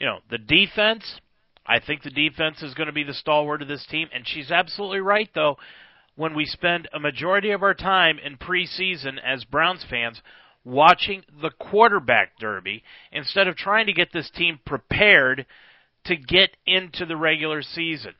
[0.00, 1.20] You know, the defense,
[1.64, 4.50] I think the defense is going to be the stalwart of this team and she's
[4.50, 5.56] absolutely right though
[6.16, 10.20] when we spend a majority of our time in preseason as Browns fans
[10.64, 15.46] watching the quarterback derby instead of trying to get this team prepared
[16.04, 18.14] to get into the regular season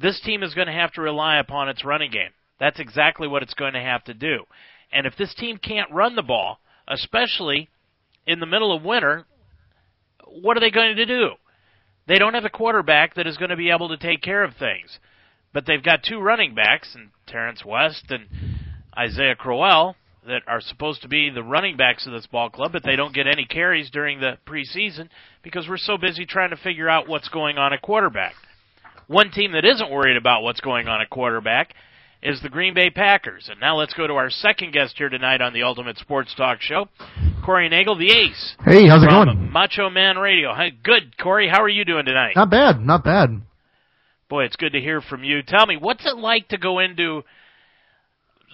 [0.00, 2.30] this team is going to have to rely upon its running game.
[2.60, 4.44] That's exactly what it's going to have to do.
[4.92, 7.68] And if this team can't run the ball, especially
[8.26, 9.24] in the middle of winter,
[10.26, 11.30] what are they going to do?
[12.06, 14.54] They don't have a quarterback that is going to be able to take care of
[14.56, 14.98] things.
[15.54, 18.26] but they've got two running backs, and Terrence West and
[18.98, 22.82] Isaiah Crowell, that are supposed to be the running backs of this ball club, but
[22.82, 25.08] they don't get any carries during the preseason
[25.42, 28.34] because we're so busy trying to figure out what's going on at quarterback.
[29.06, 31.74] One team that isn't worried about what's going on at quarterback
[32.22, 33.48] is the Green Bay Packers.
[33.50, 36.60] And now let's go to our second guest here tonight on the Ultimate Sports Talk
[36.62, 36.88] Show,
[37.44, 38.56] Corey Nagel, the Ace.
[38.64, 39.52] Hey, how's it going?
[39.52, 40.52] Macho Man Radio.
[40.82, 41.48] Good, Corey.
[41.48, 42.32] How are you doing tonight?
[42.34, 43.42] Not bad, not bad.
[44.30, 45.42] Boy, it's good to hear from you.
[45.42, 47.22] Tell me, what's it like to go into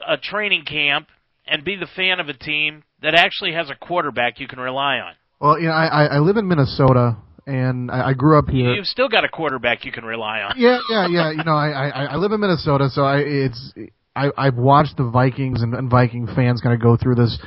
[0.07, 1.07] a training camp
[1.46, 4.96] and be the fan of a team that actually has a quarterback you can rely
[4.96, 5.12] on?
[5.40, 7.16] Well, you know, I I live in Minnesota,
[7.51, 8.72] and I, I grew up here.
[8.74, 10.55] You've still got a quarterback you can rely on.
[10.57, 11.30] Yeah, yeah, yeah.
[11.30, 13.72] You know, I I, I live in Minnesota, so I it's
[14.14, 17.38] I I've watched the Vikings and, and Viking fans kind of go through this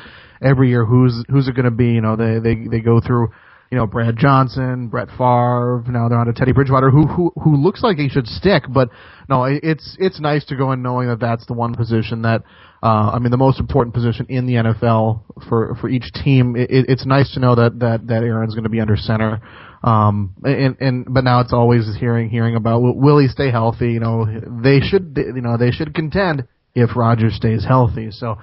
[0.42, 0.86] every year.
[0.86, 1.88] Who's who's it going to be?
[1.88, 3.30] You know, they they they go through.
[3.72, 5.84] You know Brad Johnson, Brett Favre.
[5.88, 8.66] Now they're on to Teddy Bridgewater, who who who looks like he should stick.
[8.70, 8.90] But
[9.28, 12.44] no, it's it's nice to go in knowing that that's the one position that
[12.84, 16.58] uh, I mean, the most important position in the NFL for for each team.
[16.58, 19.42] It, it's nice to know that that that Aaron's going to be under center.
[19.84, 23.92] Um, and, and, but now it's always hearing, hearing about will, he stay healthy?
[23.92, 28.10] You know, they should, you know, they should contend if Rodgers stays healthy.
[28.12, 28.38] So,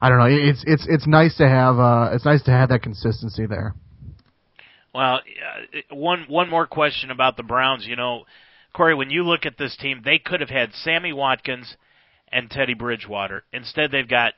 [0.00, 0.26] I don't know.
[0.26, 3.74] It's, it's, it's nice to have, uh, it's nice to have that consistency there.
[4.94, 7.86] Well, uh, one, one more question about the Browns.
[7.86, 8.24] You know,
[8.72, 11.76] Corey, when you look at this team, they could have had Sammy Watkins
[12.32, 13.44] and Teddy Bridgewater.
[13.52, 14.32] Instead, they've got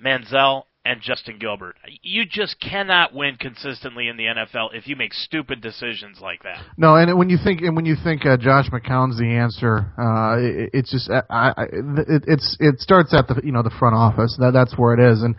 [0.00, 1.76] Manziel and Justin Gilbert.
[2.02, 6.62] You just cannot win consistently in the NFL if you make stupid decisions like that.
[6.78, 10.38] No, and when you think and when you think uh, Josh McCown's the answer, uh,
[10.38, 13.96] it, it's just uh, I, it, it's it starts at the you know the front
[13.96, 14.34] office.
[14.40, 15.36] That that's where it is, and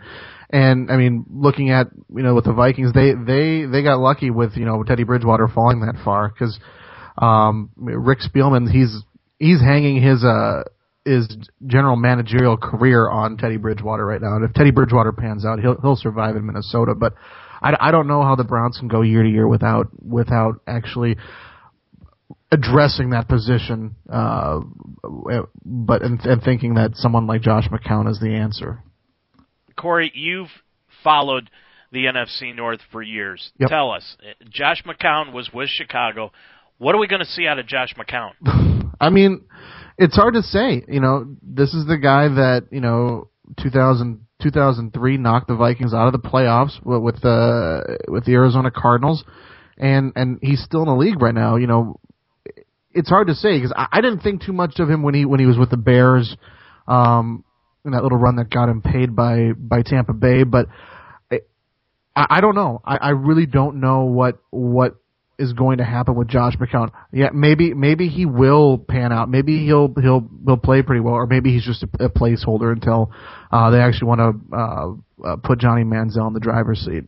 [0.50, 4.30] and I mean looking at you know with the Vikings, they they they got lucky
[4.30, 6.60] with you know Teddy Bridgewater falling that far because
[7.18, 9.02] um, Rick Spielman he's
[9.40, 10.62] he's hanging his uh
[11.04, 11.28] his
[11.66, 14.36] general managerial career on Teddy Bridgewater right now.
[14.36, 16.94] And if Teddy Bridgewater pans out, he'll he'll survive in Minnesota.
[16.94, 17.14] But
[17.62, 21.16] I, I don't know how the Browns can go year to year without without actually
[22.52, 23.96] addressing that position.
[24.12, 24.60] Uh,
[25.64, 28.82] but and, and thinking that someone like Josh McCown is the answer.
[29.76, 30.50] Corey, you've
[31.02, 31.50] followed
[31.92, 33.50] the NFC North for years.
[33.58, 33.70] Yep.
[33.70, 34.16] Tell us,
[34.50, 36.30] Josh McCown was with Chicago.
[36.78, 38.32] What are we going to see out of Josh McCown?
[39.00, 39.44] I mean,
[40.00, 40.82] it's hard to say.
[40.88, 43.28] You know, this is the guy that you know
[43.62, 48.70] 2000, 2003 knocked the Vikings out of the playoffs with, with the with the Arizona
[48.70, 49.22] Cardinals,
[49.76, 51.56] and and he's still in the league right now.
[51.56, 52.00] You know,
[52.92, 55.26] it's hard to say because I, I didn't think too much of him when he
[55.26, 56.34] when he was with the Bears,
[56.88, 57.44] um,
[57.84, 60.66] in that little run that got him paid by by Tampa Bay, but.
[62.16, 62.82] I, I don't know.
[62.84, 64.96] I, I really don't know what what
[65.40, 66.90] is going to happen with Josh McCown.
[67.12, 69.28] Yeah, maybe maybe he will pan out.
[69.28, 73.10] Maybe he'll he'll he'll play pretty well, or maybe he's just a, a placeholder until
[73.50, 77.04] uh, they actually want to uh, uh, put Johnny Manziel in the driver's seat.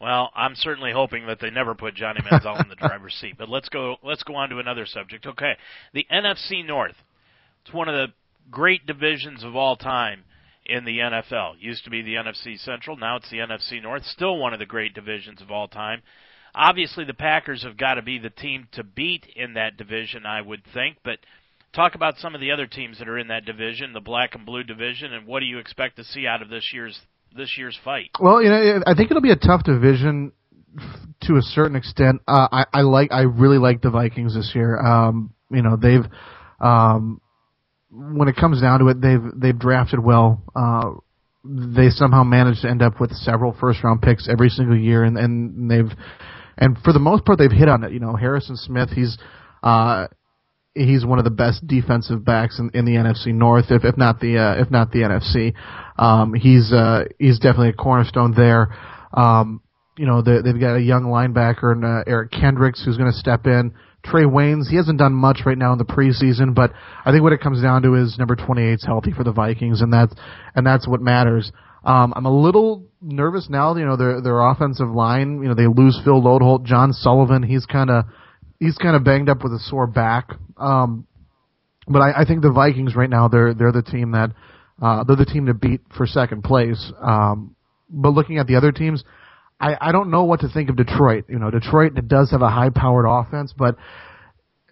[0.00, 3.36] Well, I'm certainly hoping that they never put Johnny Manziel in the driver's seat.
[3.38, 5.26] But let's go let's go on to another subject.
[5.26, 5.52] Okay,
[5.92, 6.96] the NFC North.
[7.64, 8.12] It's one of the
[8.50, 10.24] great divisions of all time
[10.66, 11.54] in the NFL.
[11.58, 14.04] Used to be the NFC Central, now it's the NFC North.
[14.04, 16.02] Still one of the great divisions of all time.
[16.54, 20.40] Obviously, the Packers have got to be the team to beat in that division, I
[20.40, 20.98] would think.
[21.04, 21.18] But
[21.74, 24.46] talk about some of the other teams that are in that division, the black and
[24.46, 26.98] blue division, and what do you expect to see out of this year's
[27.36, 28.10] this year's fight?
[28.20, 30.32] Well, you know, I think it'll be a tough division
[31.22, 32.20] to a certain extent.
[32.28, 34.78] Uh, I, I like, I really like the Vikings this year.
[34.78, 36.04] Um, you know, they've,
[36.60, 37.20] um,
[37.90, 40.42] when it comes down to it, they've they've drafted well.
[40.54, 40.92] Uh,
[41.44, 45.16] they somehow managed to end up with several first round picks every single year, and,
[45.16, 45.96] and they've
[46.56, 47.92] and for the most part, they've hit on it.
[47.92, 49.18] You know, Harrison Smith, he's
[49.62, 50.08] uh,
[50.74, 54.20] he's one of the best defensive backs in, in the NFC North, if if not
[54.20, 55.54] the uh, if not the NFC.
[56.00, 58.76] Um, he's uh, he's definitely a cornerstone there.
[59.12, 59.62] Um,
[59.96, 63.16] you know, they, they've got a young linebacker and uh, Eric Kendricks who's going to
[63.16, 63.72] step in.
[64.04, 66.72] Trae Waynes, he hasn't done much right now in the preseason, but
[67.06, 69.80] I think what it comes down to is number 28 is healthy for the Vikings,
[69.80, 70.14] and that's
[70.54, 71.52] and that's what matters.
[71.84, 73.76] Um, I'm a little nervous now.
[73.76, 75.42] You know, their their offensive line.
[75.42, 77.42] You know, they lose Phil Loadholt, John Sullivan.
[77.42, 78.04] He's kind of
[78.58, 80.30] he's kind of banged up with a sore back.
[80.56, 81.06] Um,
[81.86, 84.30] but I, I think the Vikings right now they're they're the team that
[84.82, 86.92] uh, they're the team to beat for second place.
[87.00, 87.54] Um,
[87.90, 89.04] but looking at the other teams,
[89.60, 91.26] I, I don't know what to think of Detroit.
[91.28, 93.76] You know, Detroit does have a high powered offense, but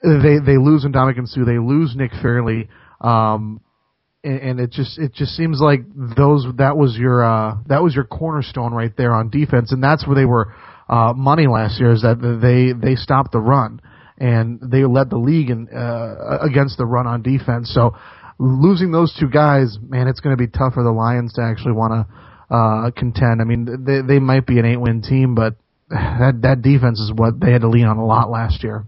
[0.03, 2.69] they they lose Ndamukong Suh, they lose Nick Fairley.
[3.01, 3.61] Um,
[4.25, 5.81] and, and it just it just seems like
[6.17, 10.07] those that was your uh, that was your cornerstone right there on defense, and that's
[10.07, 10.55] where they were
[10.89, 13.81] uh, money last year is that they they stopped the run,
[14.19, 17.73] and they led the league in, uh, against the run on defense.
[17.73, 17.97] So
[18.39, 21.73] losing those two guys, man, it's going to be tough for the Lions to actually
[21.73, 23.41] want to uh, contend.
[23.41, 25.57] I mean, they they might be an eight win team, but
[25.89, 28.85] that that defense is what they had to lean on a lot last year.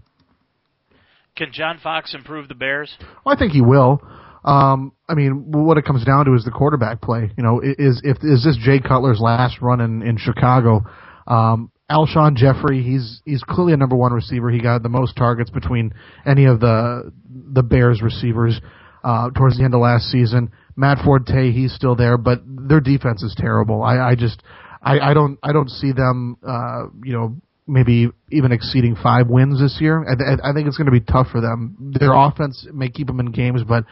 [1.35, 2.95] Can John Fox improve the Bears?
[3.25, 4.01] Well, I think he will.
[4.45, 7.31] Um, I mean, what it comes down to is the quarterback play.
[7.35, 10.81] You know, is if is this Jay Cutler's last run in in Chicago?
[11.27, 14.49] Um, Alshon Jeffery, he's he's clearly a number one receiver.
[14.51, 15.93] He got the most targets between
[16.25, 18.61] any of the the Bears receivers
[19.03, 20.51] uh, towards the end of last season.
[20.75, 23.81] Matt Forte, he's still there, but their defense is terrible.
[23.81, 24.43] I, I just
[24.81, 27.35] I, I don't I don't see them uh, you know
[27.67, 30.05] maybe even exceeding five wins this year.
[30.07, 31.93] I, I think it's going to be tough for them.
[31.99, 33.85] Their offense may keep them in games, but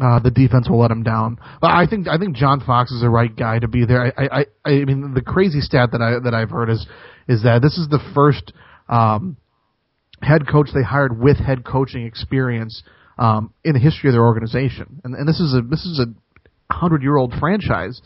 [0.00, 1.38] uh, the defense will let them down.
[1.60, 4.12] But I think I think John Fox is the right guy to be there.
[4.18, 6.86] I I, I mean the crazy stat that I that I've heard is
[7.28, 8.52] is that this is the first
[8.88, 9.36] um,
[10.22, 12.82] head coach they hired with head coaching experience
[13.18, 16.72] um, in the history of their organization, and, and this is a this is a
[16.72, 18.00] hundred year old franchise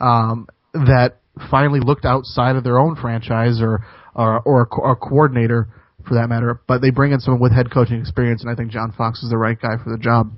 [0.00, 1.16] um, that
[1.50, 5.68] finally looked outside of their own franchise or or, or a, a coordinator
[6.06, 8.70] for that matter, but they bring in someone with head coaching experience, and I think
[8.70, 10.32] John Fox is the right guy for the job.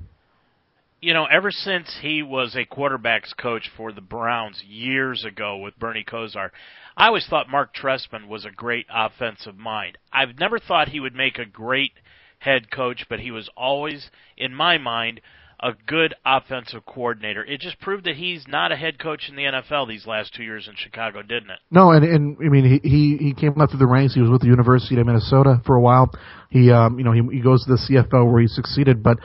[0.99, 5.79] You know, ever since he was a quarterbacks coach for the Browns years ago with
[5.79, 6.51] Bernie Kosar,
[6.95, 9.97] I always thought Marc Trestman was a great offensive mind.
[10.13, 11.93] I've never thought he would make a great
[12.37, 15.21] head coach, but he was always, in my mind,
[15.61, 17.43] a good offensive coordinator.
[17.43, 20.43] It just proved that he's not a head coach in the NFL these last two
[20.43, 21.59] years in Chicago, didn't it?
[21.69, 24.15] No, and and I mean he he, he came up through the ranks.
[24.15, 26.09] He was with the University of Minnesota for a while.
[26.49, 29.17] He um you know he he goes to the CFL where he succeeded, but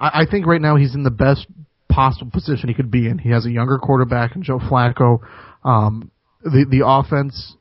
[0.00, 1.46] I, I think right now he's in the best
[1.88, 3.18] possible position he could be in.
[3.18, 5.20] He has a younger quarterback in Joe Flacco.
[5.62, 6.10] Um,
[6.42, 7.56] the the offense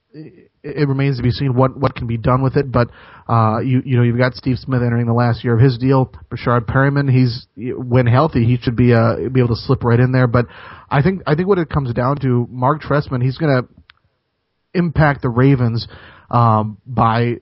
[0.63, 2.71] it remains to be seen what what can be done with it.
[2.71, 2.89] But
[3.27, 6.11] uh, you you know you've got Steve Smith entering the last year of his deal.
[6.31, 10.11] Breshad Perriman, he's when healthy, he should be uh be able to slip right in
[10.11, 10.27] there.
[10.27, 10.47] But
[10.89, 13.69] I think I think what it comes down to, Marc Trestman, he's going to
[14.73, 15.87] impact the Ravens
[16.31, 17.35] um, by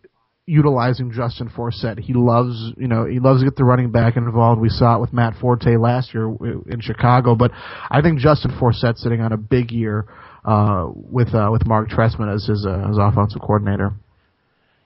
[0.48, 2.00] utilizing Justin Forsett.
[2.00, 4.60] He loves, you know, he loves to get the running back involved.
[4.60, 7.52] We saw it with Matt Forte last year in Chicago, but
[7.90, 10.08] I think Justin Forsett sitting on a big year
[10.46, 13.94] uh, with uh, with Marc Trestman as his uh, his offensive coordinator.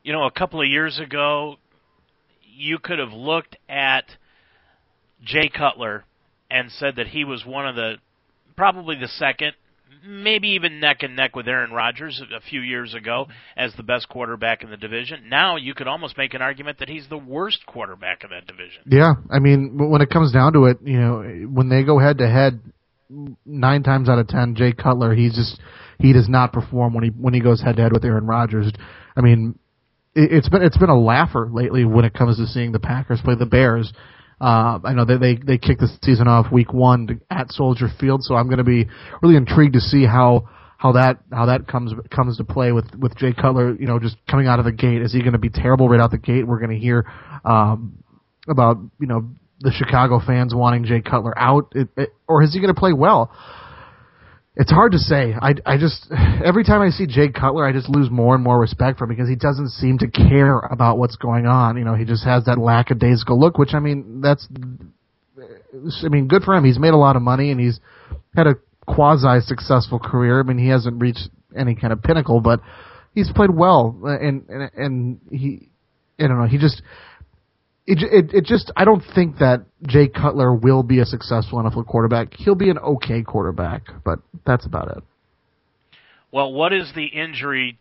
[0.03, 1.55] You know, a couple of years ago,
[2.55, 4.05] you could have looked at
[5.23, 6.05] Jay Cutler
[6.49, 7.95] and said that he was one of the
[8.55, 9.53] probably the second,
[10.05, 13.27] maybe even neck and neck with Aaron Rodgers a few years ago
[13.57, 15.27] as the best quarterback in the division.
[15.29, 18.83] Now you could almost make an argument that he's the worst quarterback in that division.
[18.85, 22.19] Yeah, I mean, when it comes down to it, you know, when they go head
[22.19, 22.59] to head,
[23.45, 25.59] nine times out of ten, Jay Cutler, he's just
[25.99, 28.71] he does not perform when he when he goes head to head with Aaron Rodgers.
[29.15, 29.57] I mean,
[30.15, 33.21] it, it's been it's been a laugher lately when it comes to seeing the Packers
[33.23, 33.91] play the Bears.
[34.39, 38.23] Uh, I know they they they kicked the season off week one at Soldier Field,
[38.23, 38.87] so I'm going to be
[39.21, 43.15] really intrigued to see how how that how that comes comes to play with with
[43.15, 43.75] Jay Cutler.
[43.75, 46.01] You know, just coming out of the gate, is he going to be terrible right
[46.01, 46.45] out the gate?
[46.45, 47.09] We're going to hear
[47.45, 48.03] um,
[48.49, 49.29] about you know
[49.65, 52.93] the Chicago fans wanting Jay Cutler out, it, it, or is he going to play
[52.93, 53.35] well?
[54.55, 55.33] It's hard to say.
[55.33, 56.07] I, I just
[56.45, 59.09] every time I see Jay Cutler, I just lose more and more respect for him
[59.09, 61.77] because he doesn't seem to care about what's going on.
[61.77, 64.47] You know, he just has that lackadaisical look, which I mean, that's,
[66.05, 66.63] I mean, good for him.
[66.63, 67.81] He's made a lot of money and he's
[68.35, 68.55] had a
[68.85, 70.39] quasi successful career.
[70.39, 72.61] I mean, he hasn't reached any kind of pinnacle, but
[73.15, 75.69] he's played well, uh, and and and he,
[76.19, 76.81] I don't know, he just
[77.87, 81.85] it, it, it just I don't think that Jay Cutler will be a successful NFL
[81.85, 82.33] quarterback.
[82.33, 85.03] He'll be an okay quarterback, but that's about it.
[86.31, 87.77] Well, what is the injury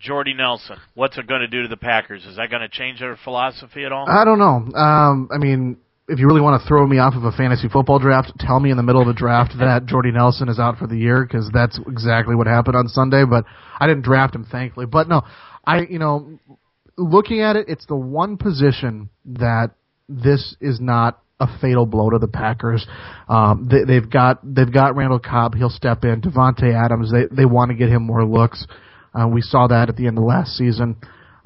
[0.00, 0.76] Jordy Nelson?
[0.94, 2.24] What's it going to do to the Packers?
[2.24, 4.08] Is that going to change their philosophy at all?
[4.08, 4.78] I don't know.
[4.78, 5.76] Um, I mean,
[6.08, 8.70] if you really want to throw me off of a fantasy football draft, tell me
[8.70, 11.50] in the middle of the draft that Jordy Nelson is out for the year because
[11.52, 13.24] that's exactly what happened on Sunday.
[13.24, 13.44] But
[13.78, 14.86] I didn't draft him, thankfully.
[14.86, 15.22] But no,
[15.64, 16.38] I you know
[16.96, 19.70] looking at it, it's the one position that
[20.08, 22.86] this is not a fatal blow to the Packers.
[23.28, 25.54] Um, they, have got they've got Randall Cobb.
[25.54, 26.20] He'll step in.
[26.20, 27.10] Davante Adams.
[27.10, 28.66] They they want to get him more looks.
[29.14, 30.96] Uh, we saw that at the end of last season.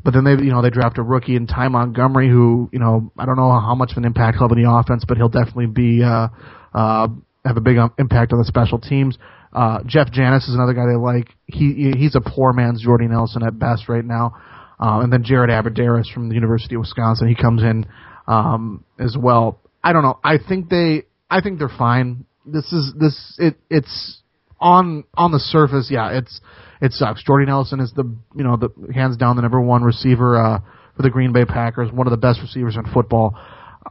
[0.04, 3.10] But then they you know they draft a rookie in Ty Montgomery, who you know
[3.18, 5.28] I don't know how much of an impact he'll have in the offense, but he'll
[5.28, 6.28] definitely be uh,
[6.74, 7.08] uh,
[7.44, 9.18] have a big um, impact on the special teams.
[9.52, 11.30] Uh, Jeff Janis is another guy they like.
[11.46, 14.36] He he's a poor man's Jordy Nelson at best right now.
[14.78, 17.86] Uh, and then Jared Abbrederis from the University of Wisconsin, he comes in
[18.26, 19.60] um, as well.
[19.82, 20.18] I don't know.
[20.22, 22.26] I think they, I think they're fine.
[22.44, 24.20] This is this it it's
[24.60, 25.88] on on the surface.
[25.90, 26.40] Yeah, it's
[26.80, 27.22] it sucks.
[27.24, 28.04] Jordy Nelson is the
[28.34, 30.58] you know the hands down the number one receiver uh,
[30.96, 33.38] for the Green Bay Packers, one of the best receivers in football.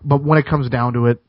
[0.04, 1.22] But when it comes down to it,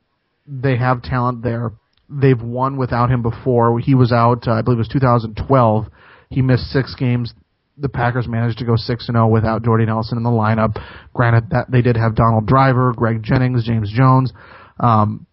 [0.46, 1.72] they have talent there.
[2.08, 3.78] They've won without him before.
[3.80, 5.86] He was out, uh, I believe it was 2012.
[6.30, 7.34] He missed six games.
[7.78, 10.82] The Packers managed to go six and zero without Jordy Nelson in the lineup.
[11.12, 14.32] Granted that they did have Donald Driver, Greg Jennings, James Jones.
[14.80, 15.26] Um,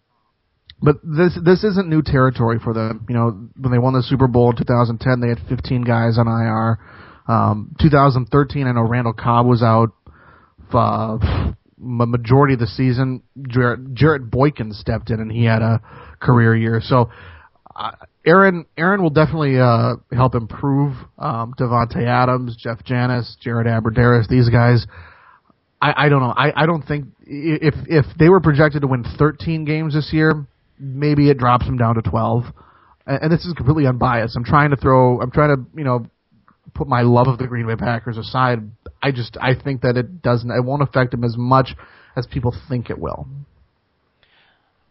[0.82, 3.06] but this this isn't new territory for them.
[3.08, 6.28] You know, when they won the Super Bowl in 2010, they had 15 guys on
[6.28, 6.78] IR.
[7.26, 9.90] Um, 2013, I know Randall Cobb was out.
[10.72, 15.80] Uh, majority of the season, Jarrett, Jarrett Boykin stepped in and he had a
[16.20, 16.80] career year.
[16.82, 17.10] So,
[18.26, 24.28] Aaron Aaron will definitely uh, help improve um, Davante Adams, Jeff Janis, Jared Abbrederis.
[24.28, 24.86] These guys,
[25.82, 26.32] I, I don't know.
[26.36, 30.46] I, I don't think if if they were projected to win 13 games this year,
[30.78, 32.44] maybe it drops them down to 12.
[33.06, 34.36] And, and this is completely unbiased.
[34.36, 35.20] I'm trying to throw.
[35.20, 36.06] I'm trying to you know
[36.74, 38.60] put my love of the Green Bay Packers aside.
[39.02, 40.50] I just I think that it doesn't.
[40.50, 41.70] It won't affect them as much
[42.16, 43.26] as people think it will.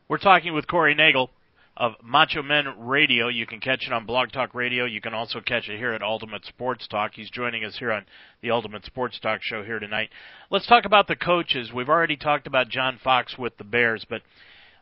[0.10, 1.30] We're talking with Corey Nagel
[1.76, 3.28] of Macho Men Radio.
[3.28, 4.86] You can catch it on Blog Talk Radio.
[4.86, 7.12] You can also catch it here at Ultimate Sports Talk.
[7.16, 8.06] He's joining us here on
[8.42, 10.10] the Ultimate Sports Talk show here tonight.
[10.50, 11.72] Let's talk about the coaches.
[11.74, 14.22] We've already talked about John Fox with the Bears, but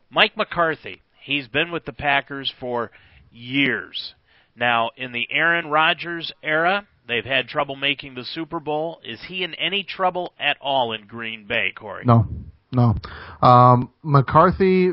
[0.10, 2.92] Mike McCarthy, he's been with the Packers for
[3.32, 4.14] years.
[4.56, 9.00] Now, in the Aaron Rodgers era, they've had trouble making the Super Bowl.
[9.06, 12.04] Is he in any trouble at all in Green Bay, Corey?
[12.06, 12.28] No,
[12.74, 12.96] no.
[13.42, 14.92] Um, McCarthy,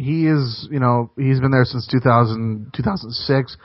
[0.00, 3.56] he is, you know, he's been there since 2000, 2006.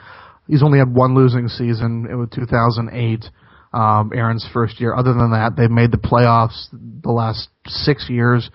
[0.48, 2.06] He's only had one losing season.
[2.10, 3.24] It was 2008,
[3.72, 4.94] um, Aaron's first year.
[4.94, 8.50] Other than that, they've made the playoffs the last six years.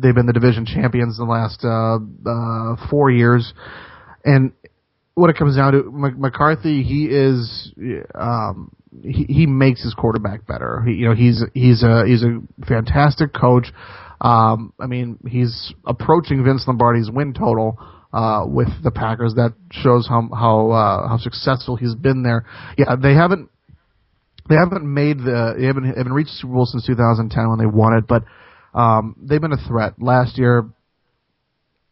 [0.00, 1.98] They've been the division champions the last uh,
[2.28, 3.52] uh, four years.
[4.24, 4.52] And
[5.14, 7.72] what it comes down to, McCarthy, he is,
[8.14, 8.70] um,
[9.02, 10.82] he, he makes his quarterback better.
[10.86, 13.68] He, you know, he's he's a he's a fantastic coach.
[14.20, 17.78] Um, I mean, he's approaching Vince Lombardi's win total
[18.12, 19.34] uh, with the Packers.
[19.34, 22.46] That shows how how uh, how successful he's been there.
[22.78, 23.50] Yeah, they haven't
[24.48, 27.94] they haven't made the they haven't haven't reached Super Bowl since 2010 when they won
[27.94, 28.24] it, but
[28.78, 29.94] um, they've been a threat.
[30.00, 30.66] Last year,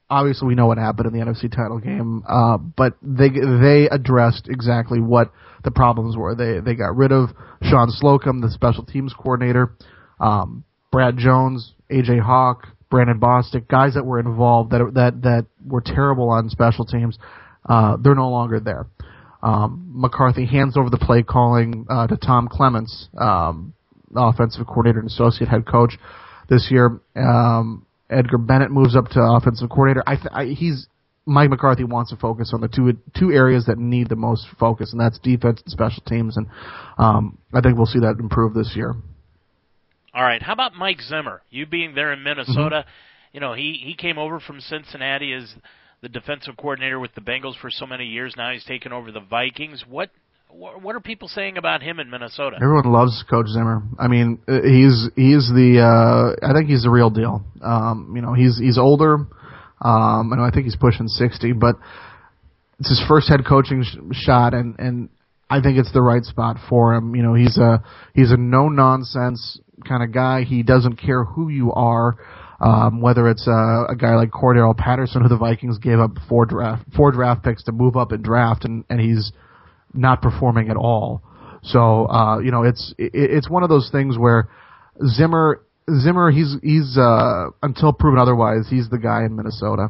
[0.09, 4.49] obviously we know what happened in the NFC title game, uh, but they they addressed
[4.49, 5.33] exactly what
[5.65, 6.35] the problems were.
[6.35, 7.31] They they got rid of
[7.63, 9.75] Shawn Slocum, the special teams coordinator,
[10.21, 10.65] um,
[10.95, 16.31] Brad Jones, AJ Hawk, Brandon Bostick, guys that were involved that that that were terrible
[16.31, 17.19] on special teams.
[17.69, 18.87] Uh, they're no longer there.
[19.43, 23.75] Um, McCarthy hands over the play calling uh, to Tom Clements, um,
[24.15, 25.99] offensive coordinator and associate head coach
[26.49, 27.01] this year.
[27.17, 30.05] Um, Edgar Bennett moves up to offensive coordinator.
[30.07, 30.87] I, th- I he's
[31.27, 34.93] Mike McCarthy wants to focus on the two two areas that need the most focus,
[34.93, 36.37] and that's defense and special teams.
[36.37, 36.47] And
[36.99, 38.95] um, I think we'll see that improve this year.
[40.15, 40.43] All right.
[40.43, 41.43] How about Mike Zimmer?
[41.51, 42.89] You being there in Minnesota, mm-hmm.
[43.33, 45.53] you know he he came over from Cincinnati as
[46.03, 48.35] the defensive coordinator with the Bengals for so many years.
[48.37, 49.85] Now he's taken over the Vikings.
[49.89, 50.11] What
[50.51, 52.57] what are people saying about him in Minnesota?
[52.63, 53.83] Everyone loves Coach Zimmer.
[53.99, 57.45] I mean, uh, he's he's the uh, I think he's the real deal.
[57.61, 59.27] Um, you know, he's he's older.
[59.81, 61.75] Um, and I think he's pushing sixty, but
[62.79, 65.09] it's his first head coaching sh- shot, and and
[65.49, 67.15] I think it's the right spot for him.
[67.15, 67.83] You know, he's a
[68.15, 70.45] he's a no nonsense kind of guy.
[70.45, 72.17] He doesn't care who you are.
[72.61, 76.47] Um, whether it's a, a guy like Cordarrelle Patterson, who the Vikings gave up four
[76.47, 79.33] draft four draft picks to move up and draft, and, and he's
[79.93, 81.23] not performing at all.
[81.63, 84.49] So uh, you know, it's it, it's one of those things where
[85.05, 89.89] Zimmer Zimmer he's he's uh, until proven otherwise he's the guy in Minnesota.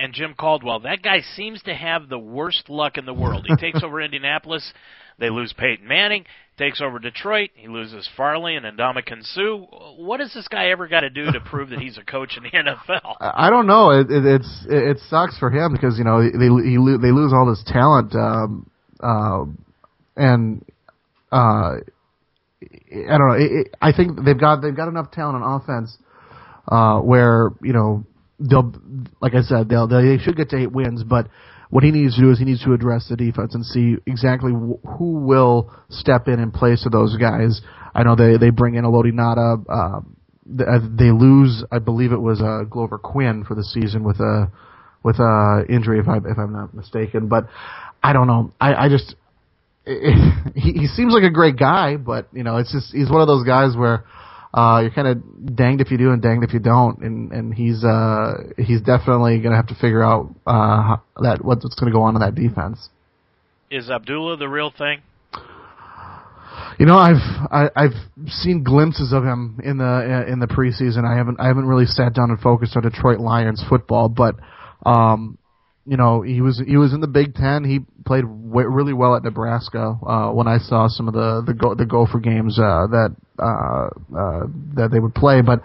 [0.00, 3.44] And Jim Caldwell, that guy seems to have the worst luck in the world.
[3.46, 4.72] He takes over Indianapolis,
[5.18, 6.24] they lose Peyton Manning.
[6.56, 9.64] Takes over Detroit, he loses Farley and Ndamukong Suh.
[9.96, 12.42] What has this guy ever got to do to prove that he's a coach in
[12.42, 13.16] the NFL?
[13.18, 13.90] I don't know.
[13.90, 17.46] It, it, it's it, sucks for him because you know they he, they lose all
[17.46, 18.70] this talent, um,
[19.02, 19.44] uh,
[20.16, 20.62] and
[21.32, 21.76] uh,
[22.62, 23.36] I don't know.
[23.38, 25.96] It, I think they've got they've got enough talent on offense
[26.68, 28.04] uh, where you know
[28.40, 28.72] they'll
[29.20, 31.28] like I said they'll they should get to eight wins, but
[31.70, 34.52] what he needs to do is he needs to address the defense and see exactly
[34.52, 37.60] wh- who will step in in place of those guys.
[37.94, 39.64] I know they they bring in Haloti Ngata.
[39.68, 40.00] Uh,
[40.46, 44.50] they lose, I believe it was uh, Glover Quin for the season with a
[45.04, 47.28] with a injury, if I if I'm not mistaken.
[47.28, 47.46] But
[48.02, 48.52] I don't know.
[48.60, 49.14] I I just
[49.86, 53.20] it, he he seems like a great guy, but you know, it's just he's one
[53.20, 54.04] of those guys where
[54.52, 57.54] uh, you're kind of danged if you do and danged if you don't, and and
[57.54, 61.96] he's uh he's definitely going to have to figure out uh that what's going to
[61.96, 62.88] go on in that defense.
[63.70, 65.02] Is Abdullah the real thing?
[66.78, 67.94] You know, I've I, I've
[68.26, 71.04] seen glimpses of him in the in the preseason.
[71.04, 74.36] I haven't I haven't really sat down and focused on Detroit Lions football, but
[74.84, 75.38] um,
[75.90, 77.64] you know, he was he was in the Big Ten.
[77.64, 79.98] He played w- really well at Nebraska.
[80.06, 83.88] Uh, when I saw some of the the go, the Gopher games uh, that uh,
[84.16, 85.62] uh, that they would play, but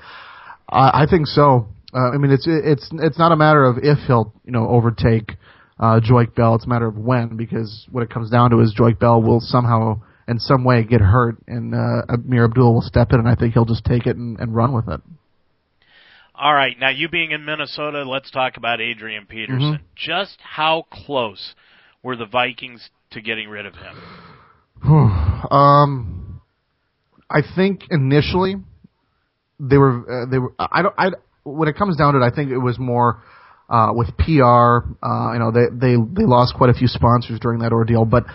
[0.68, 1.68] I, I think so.
[1.94, 5.34] Uh, I mean, it's it's it's not a matter of if he'll you know overtake
[5.80, 6.56] uh, Joique Bell.
[6.56, 9.42] It's a matter of when, because what it comes down to is Joique Bell will
[9.42, 13.36] somehow in some way get hurt, and uh, Ameer Abdul will step in, and I
[13.36, 15.02] think he'll just take it and, and run with it.
[16.38, 19.76] All right, now you being in Minnesota, let's talk about Adrian Peterson.
[19.76, 19.84] Mm-hmm.
[19.96, 21.56] Just how close
[22.04, 23.96] were the Vikings to getting rid of him?
[25.52, 26.42] um,
[27.30, 28.56] I think initially
[29.60, 31.10] they were uh, they were I don't I
[31.44, 33.22] when it comes down to it, I think it was more
[33.70, 34.84] uh, with PR.
[35.02, 38.26] Uh, you know, they they they lost quite a few sponsors during that ordeal, but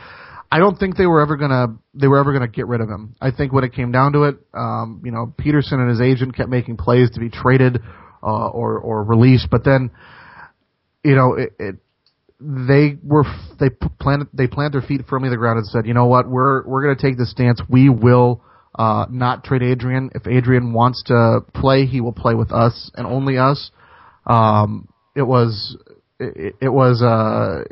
[0.52, 3.14] I don't think they were ever gonna they were ever gonna get rid of him.
[3.20, 6.36] I think when it came down to it, um, you know, Peterson and his agent
[6.36, 7.80] kept making plays to be traded
[8.22, 9.90] uh, or or released, but then,
[11.04, 11.76] you know, it, it
[12.40, 13.24] they were
[13.60, 16.28] they planted they planted their feet firmly to the ground and said, you know what,
[16.28, 17.60] we're we're gonna take this stance.
[17.68, 18.42] We will
[18.76, 20.10] uh, not trade Adrian.
[20.14, 23.70] If Adrian wants to play, he will play with us and only us.
[24.26, 25.76] Um, it was
[26.18, 27.64] it, it was uh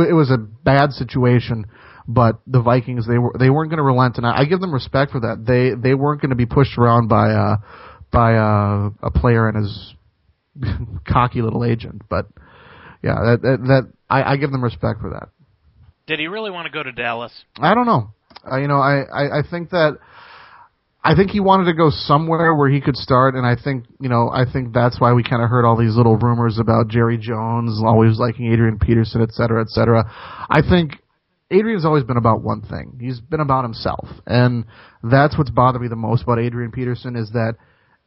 [0.00, 1.66] it, it was a bad situation,
[2.06, 4.72] but the Vikings they were they weren't going to relent, and I, I give them
[4.72, 5.44] respect for that.
[5.46, 7.56] They they weren't going to be pushed around by uh
[8.10, 9.94] by uh, a player and his
[11.06, 12.02] cocky little agent.
[12.08, 12.26] But
[13.02, 15.28] yeah, that that, that I, I give them respect for that.
[16.06, 17.32] Did he really want to go to Dallas?
[17.58, 18.12] I don't know.
[18.50, 19.98] Uh, you know, I, I I think that.
[21.06, 24.08] I think he wanted to go somewhere where he could start, and I think you
[24.08, 27.18] know I think that's why we kind of heard all these little rumors about Jerry
[27.18, 30.04] Jones always liking Adrian Peterson, et cetera, et cetera.
[30.48, 30.92] I think
[31.50, 32.98] Adrian's always been about one thing.
[32.98, 34.64] He's been about himself, and
[35.02, 37.56] that's what's bothered me the most about Adrian Peterson is that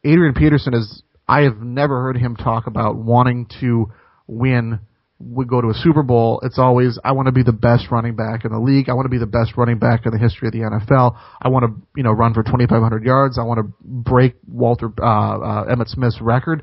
[0.04, 1.02] Adrian Peterson is.
[1.30, 3.92] I have never heard him talk about wanting to
[4.26, 4.80] win
[5.20, 8.14] we go to a Super Bowl, it's always I want to be the best running
[8.14, 8.88] back in the league.
[8.88, 11.18] I want to be the best running back in the history of the NFL.
[11.40, 13.38] I want to you know run for 2,500 yards.
[13.38, 16.62] I want to break Walter uh, uh, Emmitt Smith's record.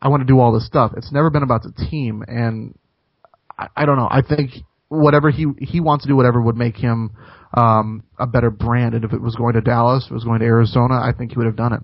[0.00, 0.92] I want to do all this stuff.
[0.96, 2.78] It's never been about the team, and
[3.58, 4.08] I, I don't know.
[4.10, 4.52] I think
[4.88, 7.10] whatever he he wants to do, whatever would make him
[7.56, 8.94] um, a better brand.
[8.94, 11.32] And if it was going to Dallas, if it was going to Arizona, I think
[11.32, 11.80] he would have done it.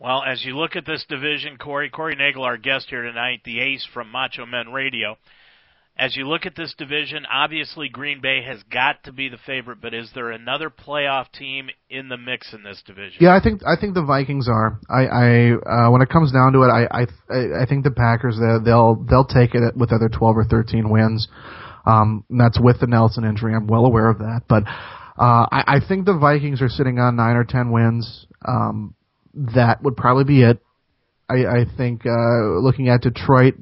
[0.00, 3.60] Well, as you look at this division, Corey, Corey Nagel, our guest here tonight, the
[3.60, 5.18] ace from Macho Men Radio.
[5.94, 9.82] As you look at this division, obviously Green Bay has got to be the favorite,
[9.82, 13.18] but is there another playoff team in the mix in this division?
[13.20, 14.80] Yeah, I think I think the Vikings are.
[14.88, 18.38] I, I uh, when it comes down to it, I I I think the Packers
[18.64, 21.28] they'll they'll take it with other 12 or 13 wins.
[21.84, 23.54] Um, that's with the Nelson injury.
[23.54, 27.16] I'm well aware of that, but uh, I, I think the Vikings are sitting on
[27.16, 28.26] nine or 10 wins.
[28.48, 28.94] Um,
[29.34, 30.58] that would probably be it.
[31.28, 33.54] I, I think uh, looking at Detroit,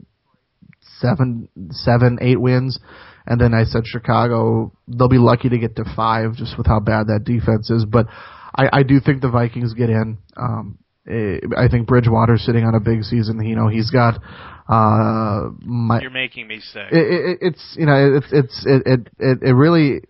[1.00, 2.78] seven, seven, eight wins,
[3.26, 6.80] and then I said Chicago, they'll be lucky to get to five just with how
[6.80, 7.84] bad that defense is.
[7.84, 8.06] But
[8.54, 10.16] I, I do think the Vikings get in.
[10.36, 13.44] Um, eh, I think Bridgewater's sitting on a big season.
[13.44, 14.20] You know, he's got.
[14.66, 16.92] Uh, my, You're making me sick.
[16.92, 20.02] It, it, it's you know it's it's it it it, it really.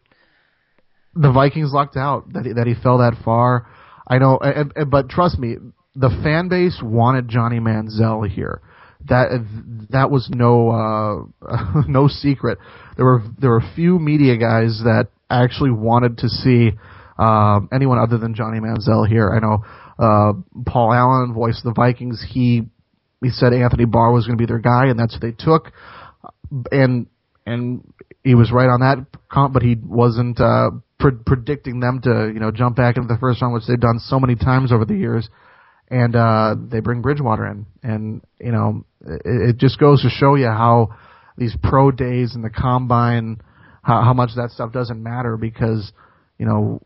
[1.14, 3.66] The Vikings lucked out that he, that he fell that far.
[4.09, 4.40] I know,
[4.90, 5.56] but trust me,
[5.94, 8.62] the fan base wanted Johnny Manziel here.
[9.06, 9.46] That
[9.90, 12.59] that was no uh, no secret.
[12.96, 16.70] There were there were a few media guys that actually wanted to see
[17.18, 19.30] um, anyone other than Johnny Manziel here.
[19.30, 19.64] I know
[19.98, 20.32] uh,
[20.66, 22.24] Paul Allen, voice of the Vikings.
[22.28, 22.62] He
[23.22, 25.72] he said Anthony Barr was going to be their guy, and that's what they took.
[26.72, 27.06] And
[27.46, 27.92] and
[28.24, 32.40] he was right on that, comp, but he wasn't uh, pre- predicting them to you
[32.40, 34.96] know jump back into the first round, which they've done so many times over the
[34.96, 35.28] years.
[35.90, 40.34] And uh, they bring Bridgewater in, and you know it, it just goes to show
[40.34, 40.94] you how
[41.38, 43.40] these pro days and the combine,
[43.82, 45.92] how, how much that stuff doesn't matter because
[46.38, 46.82] you know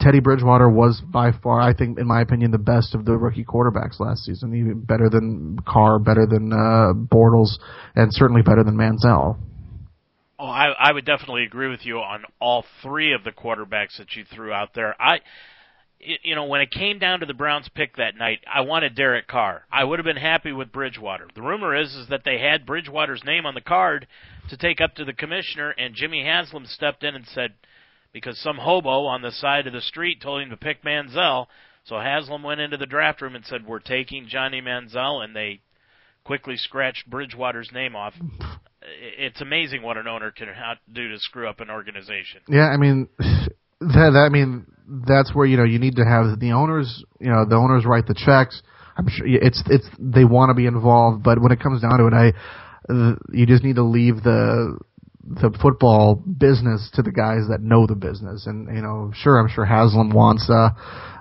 [0.00, 3.44] Teddy Bridgewater was by far, I think, in my opinion, the best of the rookie
[3.44, 4.54] quarterbacks last season.
[4.54, 7.58] Even better than Carr, better than uh, Bortles,
[7.94, 9.38] and certainly better than Manziel.
[10.38, 14.14] Oh, I, I would definitely agree with you on all three of the quarterbacks that
[14.14, 14.94] you threw out there.
[15.00, 15.20] I,
[15.98, 19.26] you know, when it came down to the Browns pick that night, I wanted Derek
[19.26, 19.64] Carr.
[19.70, 21.28] I would have been happy with Bridgewater.
[21.34, 24.06] The rumor is is that they had Bridgewater's name on the card
[24.48, 27.54] to take up to the commissioner, and Jimmy Haslam stepped in and said,
[28.12, 31.46] because some hobo on the side of the street told him to pick Manziel,
[31.84, 35.60] so Haslam went into the draft room and said, "We're taking Johnny Manziel," and they
[36.24, 38.14] quickly scratched Bridgewater's name off.
[39.18, 40.48] It's amazing what an owner can
[40.92, 42.40] do to screw up an organization.
[42.48, 43.48] Yeah, I mean, that,
[43.80, 44.66] that I mean
[45.06, 47.04] that's where you know you need to have the owners.
[47.20, 48.62] You know, the owners write the checks.
[48.96, 52.06] I'm sure it's it's they want to be involved, but when it comes down to
[52.06, 52.32] it, I
[53.32, 54.78] you just need to leave the
[55.22, 58.46] the football business to the guys that know the business.
[58.46, 60.70] And you know, sure, I'm sure Haslam wants uh,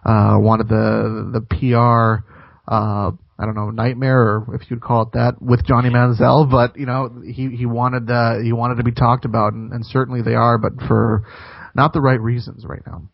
[0.07, 2.23] uh wanted the the PR
[2.67, 6.77] uh I don't know nightmare or if you'd call it that with Johnny Manziel, but
[6.77, 10.21] you know he he wanted uh he wanted to be talked about, and, and certainly
[10.21, 11.23] they are, but for
[11.75, 13.09] not the right reasons right now.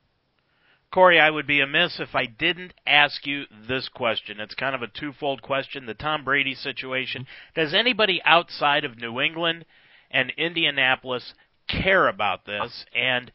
[0.94, 4.40] Corey, I would be amiss if I didn't ask you this question.
[4.40, 5.88] It's kind of a twofold question.
[5.88, 7.26] The Tom Brady situation.
[7.56, 9.66] Does anybody outside of New England
[10.12, 11.34] and Indianapolis
[11.68, 12.86] care about this?
[12.94, 13.32] And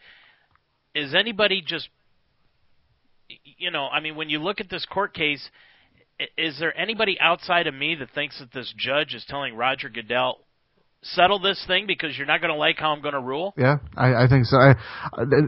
[0.95, 1.89] is anybody just,
[3.29, 5.51] you know, I mean, when you look at this court case,
[6.37, 10.39] is there anybody outside of me that thinks that this judge is telling Roger Goodell,
[11.03, 13.55] settle this thing because you're not going to like how I'm going to rule?
[13.57, 14.57] Yeah, I, I think so.
[14.57, 14.75] I,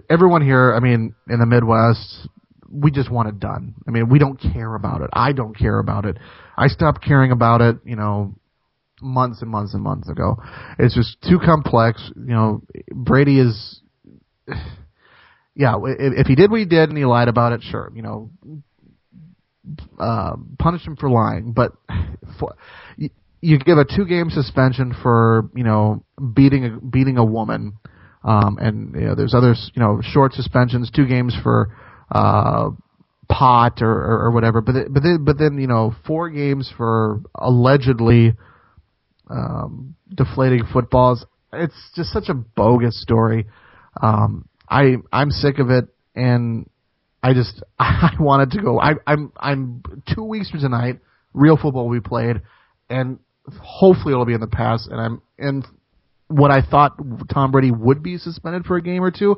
[0.08, 2.28] everyone here, I mean, in the Midwest,
[2.70, 3.74] we just want it done.
[3.86, 5.10] I mean, we don't care about it.
[5.12, 6.18] I don't care about it.
[6.56, 8.34] I stopped caring about it, you know,
[9.02, 10.36] months and months and months ago.
[10.78, 12.10] It's just too complex.
[12.14, 12.62] You know,
[12.92, 13.80] Brady is,
[15.56, 18.30] yeah, if, he did what he did and he lied about it, sure, you know,
[19.98, 21.52] uh, punish him for lying.
[21.52, 21.72] But
[22.38, 22.54] for,
[22.96, 26.04] you, you give a two game suspension for you know
[26.34, 27.78] beating a beating a woman,
[28.24, 31.74] um, and you know there's other you know short suspensions, two games for
[32.10, 32.70] uh,
[33.28, 34.60] pot or, or, or whatever.
[34.60, 38.34] But but but then you know four games for allegedly
[39.28, 41.24] um, deflating footballs.
[41.52, 43.46] It's just such a bogus story.
[44.00, 46.68] Um, I I'm sick of it, and
[47.22, 48.80] I just I wanted to go.
[48.80, 49.82] I, I'm I'm
[50.14, 51.00] two weeks from tonight.
[51.32, 52.40] Real football will be played,
[52.88, 53.18] and
[53.60, 54.88] hopefully it'll be in the past.
[54.90, 55.66] And I'm and
[56.28, 56.96] what I thought
[57.32, 59.36] Tom Brady would be suspended for a game or two.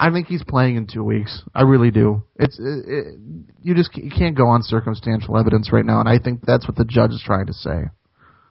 [0.00, 1.42] I think he's playing in two weeks.
[1.54, 2.22] I really do.
[2.36, 3.14] It's it, it,
[3.62, 6.76] you just you can't go on circumstantial evidence right now, and I think that's what
[6.76, 7.84] the judge is trying to say.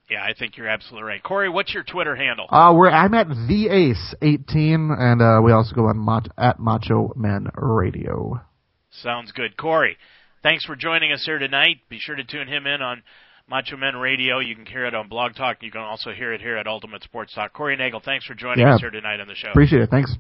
[0.09, 1.21] Yeah, I think you're absolutely right.
[1.21, 2.47] Corey, what's your Twitter handle?
[2.49, 6.59] Uh, we're I'm at the Ace 18, and uh, we also go on Mach, at
[6.59, 8.41] Macho Men Radio.
[9.03, 9.97] Sounds good, Corey.
[10.43, 11.77] Thanks for joining us here tonight.
[11.89, 13.03] Be sure to tune him in on
[13.49, 14.39] Macho Men Radio.
[14.39, 15.61] You can hear it on Blog Talk.
[15.61, 17.53] You can also hear it here at Ultimate Sports Talk.
[17.53, 18.75] Corey Nagel, thanks for joining yeah.
[18.75, 19.49] us here tonight on the show.
[19.49, 19.89] Appreciate it.
[19.89, 20.15] Thanks.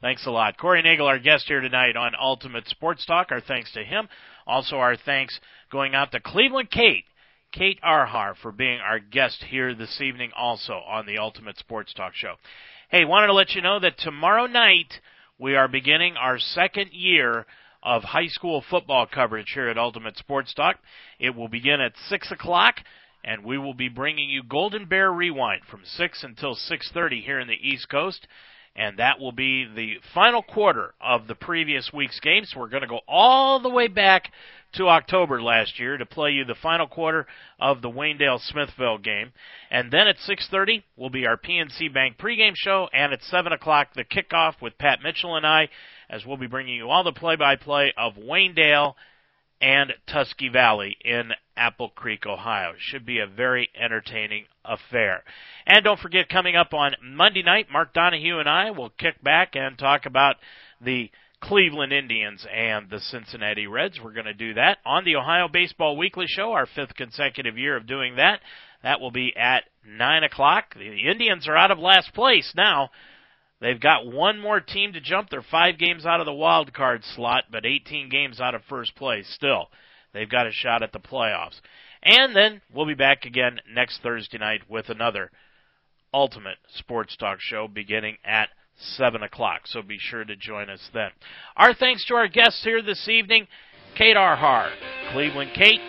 [0.00, 0.58] Thanks a lot.
[0.58, 3.28] Corey Nagel, our guest here tonight on Ultimate Sports Talk.
[3.30, 4.08] Our thanks to him.
[4.46, 5.38] Also, our thanks
[5.72, 7.04] going out to Cleveland Kate.
[7.52, 12.12] Kate Arhar for being our guest here this evening also on the Ultimate Sports Talk
[12.14, 12.34] Show.
[12.90, 14.92] Hey, wanted to let you know that tomorrow night
[15.38, 17.46] we are beginning our second year
[17.84, 20.76] of high school football coverage here at Ultimate Sports Talk.
[21.18, 22.76] It will begin at 6 o'clock
[23.22, 27.48] and we will be bringing you Golden Bear Rewind from 6 until 6:30 here in
[27.48, 28.26] the East Coast
[28.76, 32.44] and that will be the final quarter of the previous week's game.
[32.44, 34.32] So we're going to go all the way back
[34.74, 37.26] to October last year to play you the final quarter
[37.60, 39.32] of the Waynedale Smithville game.
[39.70, 43.94] And then at 6:30 will be our PNC Bank pregame show, and at 7 o'clock
[43.94, 45.68] the kickoff with Pat Mitchell and I,
[46.08, 48.94] as we'll be bringing you all the play-by-play of Waynedale
[49.60, 52.72] and Tusky Valley in Apple Creek, Ohio.
[52.78, 55.22] Should be a very entertaining affair.
[55.66, 59.54] And don't forget, coming up on Monday night, Mark Donahue and I will kick back
[59.54, 60.36] and talk about
[60.80, 64.00] the Cleveland Indians and the Cincinnati Reds.
[64.02, 67.76] We're going to do that on the Ohio Baseball Weekly Show, our fifth consecutive year
[67.76, 68.40] of doing that.
[68.82, 70.74] That will be at 9 o'clock.
[70.74, 72.90] The Indians are out of last place now.
[73.64, 75.30] They've got one more team to jump.
[75.30, 78.94] They're five games out of the wild card slot, but 18 games out of first
[78.94, 79.70] place still.
[80.12, 81.62] They've got a shot at the playoffs.
[82.02, 85.30] And then we'll be back again next Thursday night with another
[86.12, 89.62] Ultimate Sports Talk show beginning at 7 o'clock.
[89.64, 91.08] So be sure to join us then.
[91.56, 93.48] Our thanks to our guests here this evening,
[93.96, 94.72] Kate Arhar,
[95.12, 95.80] Cleveland Kate,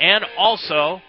[0.00, 1.02] and also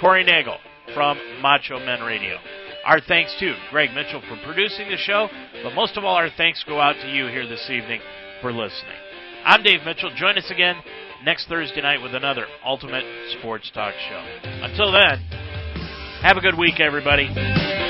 [0.00, 0.56] Corey Nagel
[0.94, 2.38] from Macho Men Radio.
[2.84, 5.28] Our thanks to Greg Mitchell for producing the show,
[5.62, 8.00] but most of all, our thanks go out to you here this evening
[8.40, 8.96] for listening.
[9.44, 10.12] I'm Dave Mitchell.
[10.16, 10.76] Join us again
[11.24, 13.04] next Thursday night with another Ultimate
[13.38, 14.24] Sports Talk show.
[14.44, 15.20] Until then,
[16.22, 17.81] have a good week, everybody.